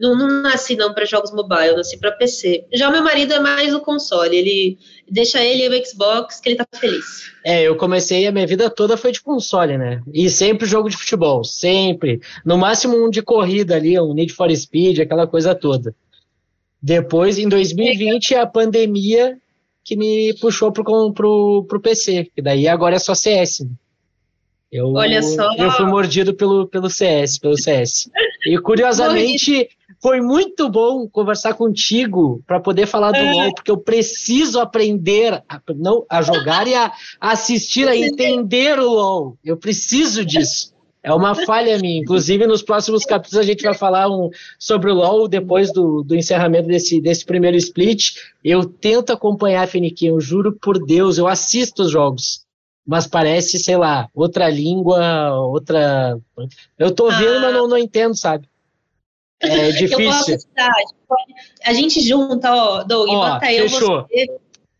[0.00, 2.66] não nasci não para jogos mobile, nasci para PC.
[2.72, 4.78] Já o meu marido é mais o console, ele
[5.10, 7.32] deixa ele o Xbox que ele tá feliz.
[7.44, 10.00] É, eu comecei a minha vida toda foi de console, né?
[10.12, 12.20] E sempre jogo de futebol, sempre.
[12.44, 15.94] No máximo um de corrida ali, um Need for Speed, aquela coisa toda.
[16.80, 19.36] Depois, em 2020, a pandemia
[19.82, 23.60] que me puxou pro, pro, pro PC, que daí agora é só CS.
[23.60, 23.70] Né?
[24.70, 25.54] Eu, Olha só.
[25.56, 28.10] Eu fui mordido pelo, pelo CS, pelo CS.
[28.46, 29.68] E curiosamente,
[30.00, 33.32] foi muito bom conversar contigo para poder falar do é.
[33.32, 38.78] LoL, porque eu preciso aprender a, não, a jogar e a, a assistir, a entender
[38.78, 39.38] o LoL.
[39.44, 40.72] Eu preciso disso.
[41.02, 42.00] É uma falha minha.
[42.00, 46.14] Inclusive, nos próximos capítulos a gente vai falar um, sobre o LoL depois do, do
[46.14, 48.14] encerramento desse, desse primeiro split.
[48.44, 52.44] Eu tento acompanhar a Feniquinha, eu juro por Deus, eu assisto os jogos.
[52.86, 56.18] Mas parece, sei lá, outra língua, outra.
[56.78, 57.40] Eu tô vendo, ah.
[57.40, 58.48] mas não, não entendo, sabe?
[59.40, 60.36] É difícil.
[61.64, 64.06] a gente junta, ó, Doug, ó, bota eu, fechou.
[64.08, 64.26] você,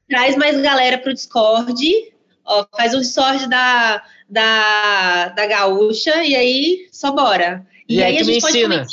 [0.09, 2.13] traz mais galera pro Discord,
[2.45, 7.67] ó, faz um Discord da, da, da Gaúcha e aí só bora.
[7.89, 8.87] E, e aí, aí a gente pode ensina.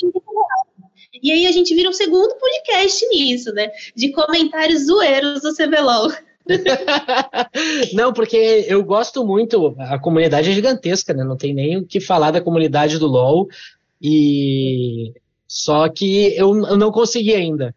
[1.23, 3.71] E aí a gente vira um segundo podcast nisso, né?
[3.95, 6.11] De comentários zoeiros do CBLOL.
[7.93, 11.23] Não, porque eu gosto muito, a comunidade é gigantesca, né?
[11.23, 13.47] Não tem nem o que falar da comunidade do LoL.
[13.99, 15.13] E
[15.55, 17.73] só que eu, eu não consegui ainda.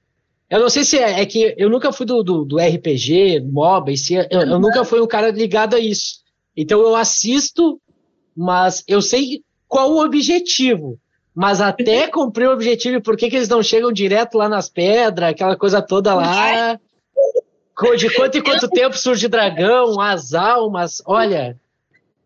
[0.50, 3.96] Eu não sei se é, é que eu nunca fui do, do, do RPG, MOBA,
[3.96, 6.16] se, eu, eu nunca fui um cara ligado a isso.
[6.56, 7.80] Então eu assisto,
[8.36, 10.98] mas eu sei qual o objetivo.
[11.32, 14.68] Mas até cumprir o objetivo e por que, que eles não chegam direto lá nas
[14.68, 16.74] pedras, aquela coisa toda lá.
[17.96, 21.56] De quanto em quanto tempo surge dragão, as almas, olha.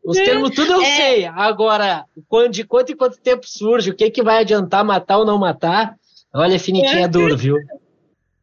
[0.04, 0.96] Os termos tudo eu é.
[0.96, 1.26] sei.
[1.26, 2.04] Agora,
[2.50, 5.96] de quanto em quanto tempo surge, o que, que vai adiantar matar ou não matar?
[6.34, 7.56] Olha, finitinha é duro, viu?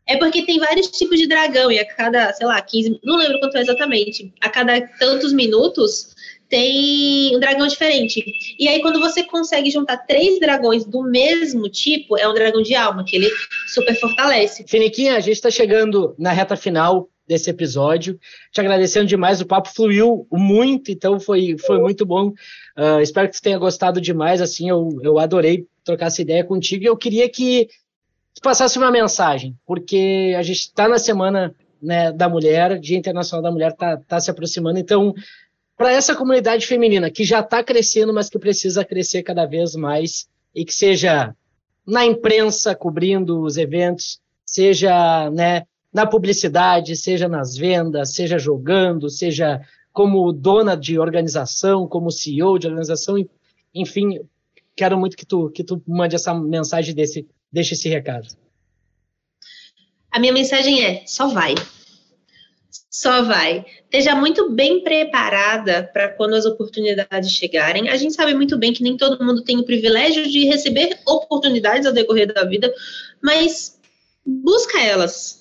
[0.08, 3.40] É porque tem vários tipos de dragão, e a cada, sei lá, 15, não lembro
[3.40, 6.16] quanto é exatamente, a cada tantos minutos
[6.50, 8.24] tem um dragão diferente.
[8.58, 12.74] E aí, quando você consegue juntar três dragões do mesmo tipo, é um dragão de
[12.74, 13.30] alma, que ele
[13.68, 14.66] super fortalece.
[14.68, 18.20] Finiquinha, a gente está chegando na reta final desse episódio.
[18.52, 22.30] Te agradecendo demais, o papo fluiu muito, então foi, foi muito bom.
[22.76, 26.84] Uh, espero que você tenha gostado demais, assim, eu, eu adorei trocar essa ideia contigo
[26.84, 27.70] e eu queria que
[28.42, 33.52] passasse uma mensagem, porque a gente está na semana né, da mulher, Dia Internacional da
[33.52, 35.14] Mulher está tá se aproximando, então
[35.78, 40.28] para essa comunidade feminina que já está crescendo, mas que precisa crescer cada vez mais
[40.54, 41.36] e que seja
[41.86, 49.62] na imprensa cobrindo os eventos, seja né, na publicidade, seja nas vendas, seja jogando, seja
[49.92, 53.16] como dona de organização, como CEO de organização,
[53.74, 54.20] enfim,
[54.76, 58.28] quero muito que tu, que tu mande essa mensagem desse, deixe esse recado.
[60.12, 61.56] A minha mensagem é: só vai.
[62.90, 63.66] Só vai.
[63.84, 67.90] Esteja muito bem preparada para quando as oportunidades chegarem.
[67.90, 71.86] A gente sabe muito bem que nem todo mundo tem o privilégio de receber oportunidades
[71.86, 72.74] ao decorrer da vida,
[73.22, 73.80] mas
[74.26, 75.39] busca elas,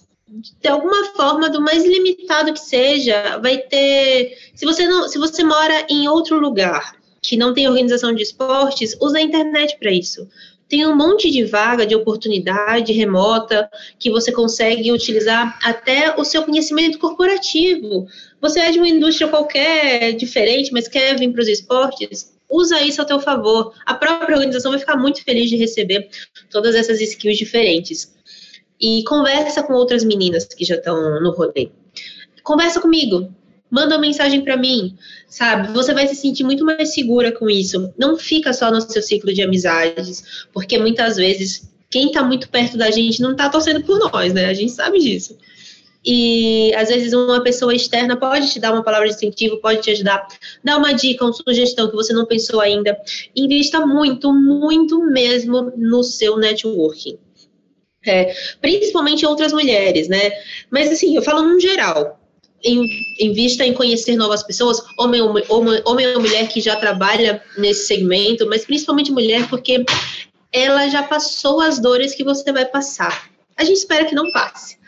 [0.60, 4.36] de alguma forma, do mais limitado que seja, vai ter.
[4.54, 8.96] Se você não, se você mora em outro lugar que não tem organização de esportes,
[9.00, 10.28] usa a internet para isso.
[10.68, 16.42] Tem um monte de vaga, de oportunidade remota que você consegue utilizar até o seu
[16.42, 18.06] conhecimento corporativo.
[18.40, 23.00] Você é de uma indústria qualquer diferente, mas quer vir para os esportes, usa isso
[23.00, 23.72] a teu favor.
[23.86, 26.10] A própria organização vai ficar muito feliz de receber
[26.50, 28.17] todas essas skills diferentes
[28.80, 31.70] e conversa com outras meninas que já estão no rolê.
[32.42, 33.32] Conversa comigo,
[33.70, 34.96] manda uma mensagem para mim,
[35.28, 35.72] sabe?
[35.72, 37.92] Você vai se sentir muito mais segura com isso.
[37.98, 42.76] Não fica só no seu ciclo de amizades, porque muitas vezes quem está muito perto
[42.76, 44.46] da gente não está torcendo por nós, né?
[44.46, 45.36] A gente sabe disso.
[46.04, 49.90] E às vezes uma pessoa externa pode te dar uma palavra de incentivo, pode te
[49.90, 50.26] ajudar,
[50.62, 52.96] dar uma dica, uma sugestão que você não pensou ainda.
[53.34, 57.18] Invista muito, muito mesmo no seu networking
[58.08, 60.32] é, principalmente outras mulheres, né?
[60.70, 62.18] Mas assim, eu falo no geral,
[62.62, 62.86] em,
[63.20, 65.32] em, vista em conhecer novas pessoas, homem ou,
[65.84, 69.84] homem ou mulher que já trabalha nesse segmento, mas principalmente mulher, porque
[70.52, 73.30] ela já passou as dores que você vai passar.
[73.56, 74.78] A gente espera que não passe,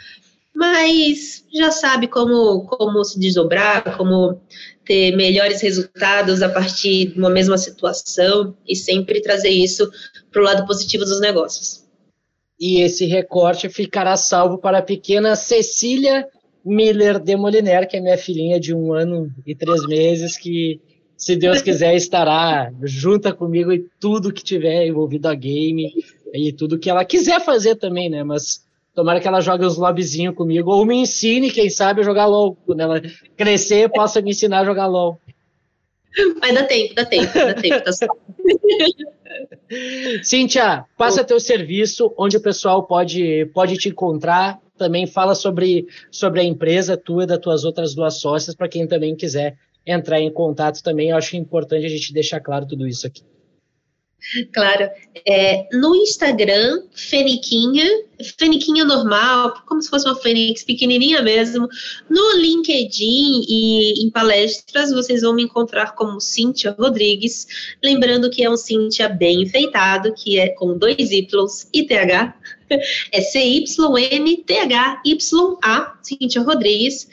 [0.54, 4.40] mas já sabe como, como se desdobrar, como
[4.84, 9.90] ter melhores resultados a partir de uma mesma situação e sempre trazer isso
[10.32, 11.89] para o lado positivo dos negócios
[12.60, 16.28] e esse recorte ficará salvo para a pequena Cecília
[16.62, 20.78] Miller de Moliner, que é minha filhinha de um ano e três meses, que,
[21.16, 25.90] se Deus quiser, estará junta comigo em tudo que tiver envolvido a game
[26.34, 28.22] e tudo que ela quiser fazer também, né?
[28.22, 28.62] Mas
[28.94, 32.54] tomara que ela jogue uns lobbyzinhos comigo, ou me ensine, quem sabe, a jogar LOL.
[32.66, 33.00] Quando ela
[33.38, 35.18] crescer, possa me ensinar a jogar LOL.
[36.40, 38.06] Mas dá tempo, dá tempo, dá tempo, tá só.
[40.22, 44.60] Cíntia, passa teu serviço, onde o pessoal pode, pode te encontrar.
[44.76, 48.86] Também fala sobre, sobre a empresa tua e das tuas outras duas sócias, para quem
[48.86, 51.10] também quiser entrar em contato também.
[51.10, 53.22] Eu acho importante a gente deixar claro tudo isso aqui.
[54.52, 54.90] Claro.
[55.26, 57.86] É, no Instagram, Feniquinha,
[58.38, 61.68] fêniquinha normal, como se fosse uma fênix pequenininha mesmo.
[62.08, 67.46] No LinkedIn e em palestras, vocês vão me encontrar como Cíntia Rodrigues.
[67.82, 72.34] Lembrando que é um Cíntia bem enfeitado, que é com dois Ys e TH.
[73.10, 73.78] É C-Y-N-T-H-Y-A,
[76.02, 77.08] Cíntia Rodrigues,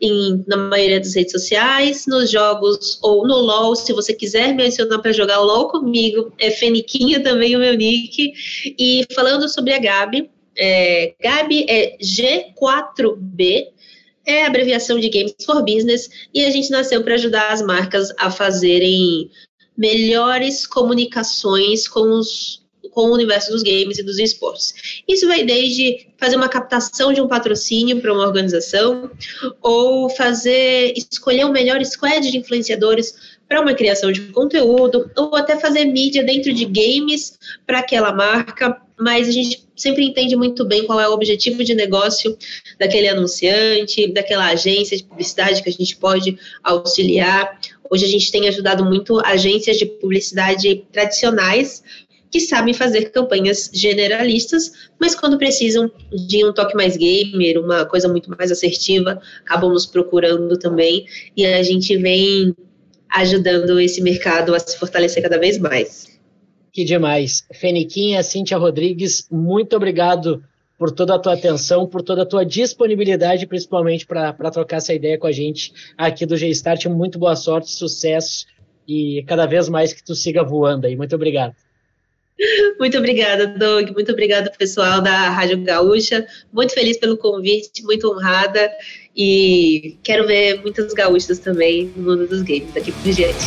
[0.00, 4.62] em, na maioria das redes sociais, nos jogos ou no LOL, se você quiser me
[4.62, 8.32] adicionar para jogar LOL comigo, é Feniquinha também o meu nick.
[8.78, 13.68] E falando sobre a Gabi, é, é G4B,
[14.26, 18.30] é abreviação de Games for Business, e a gente nasceu para ajudar as marcas a
[18.30, 19.30] fazerem
[19.76, 22.59] melhores comunicações com os
[22.90, 25.02] com o universo dos games e dos esportes.
[25.06, 29.10] Isso vai desde fazer uma captação de um patrocínio para uma organização,
[29.60, 35.58] ou fazer escolher o melhor squad de influenciadores para uma criação de conteúdo, ou até
[35.58, 40.84] fazer mídia dentro de games para aquela marca, mas a gente sempre entende muito bem
[40.84, 42.36] qual é o objetivo de negócio
[42.78, 47.58] daquele anunciante, daquela agência de publicidade que a gente pode auxiliar.
[47.90, 51.82] Hoje a gente tem ajudado muito agências de publicidade tradicionais
[52.30, 55.90] que sabem fazer campanhas generalistas, mas quando precisam
[56.28, 61.06] de um toque mais gamer, uma coisa muito mais assertiva, acabam nos procurando também
[61.36, 62.54] e a gente vem
[63.10, 66.06] ajudando esse mercado a se fortalecer cada vez mais.
[66.72, 67.44] Que demais.
[67.52, 70.42] Feniquinha, Cíntia Rodrigues, muito obrigado
[70.78, 75.18] por toda a tua atenção, por toda a tua disponibilidade, principalmente para trocar essa ideia
[75.18, 76.86] com a gente aqui do G-Start.
[76.86, 78.46] Muito boa sorte, sucesso
[78.86, 80.96] e cada vez mais que tu siga voando aí.
[80.96, 81.54] Muito obrigado.
[82.78, 83.90] Muito obrigada, Doug.
[83.90, 86.26] Muito obrigada, pessoal da Rádio Gaúcha.
[86.52, 88.70] Muito feliz pelo convite, muito honrada.
[89.16, 93.44] E quero ver muitas gaúchas também no mundo dos games daqui por diante.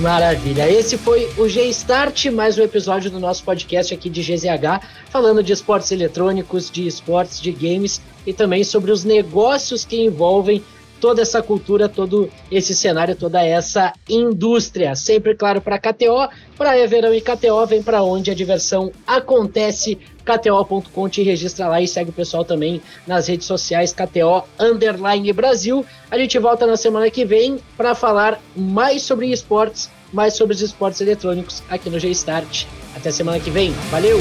[0.00, 0.70] Maravilha.
[0.70, 5.54] Esse foi o G-Start, mais um episódio do nosso podcast aqui de GZH, falando de
[5.54, 10.62] esportes eletrônicos, de esportes, de games e também sobre os negócios que envolvem
[11.06, 14.96] toda essa cultura, todo esse cenário, toda essa indústria.
[14.96, 16.28] Sempre claro para KTO,
[16.58, 19.96] para Verão e KTO, vem para onde a diversão acontece.
[20.24, 25.86] KTO.com te registra lá e segue o pessoal também nas redes sociais KTO Underline Brasil.
[26.10, 30.60] A gente volta na semana que vem para falar mais sobre esportes, mais sobre os
[30.60, 32.64] esportes eletrônicos aqui no G-Start.
[32.96, 33.70] Até semana que vem.
[33.92, 34.18] Valeu!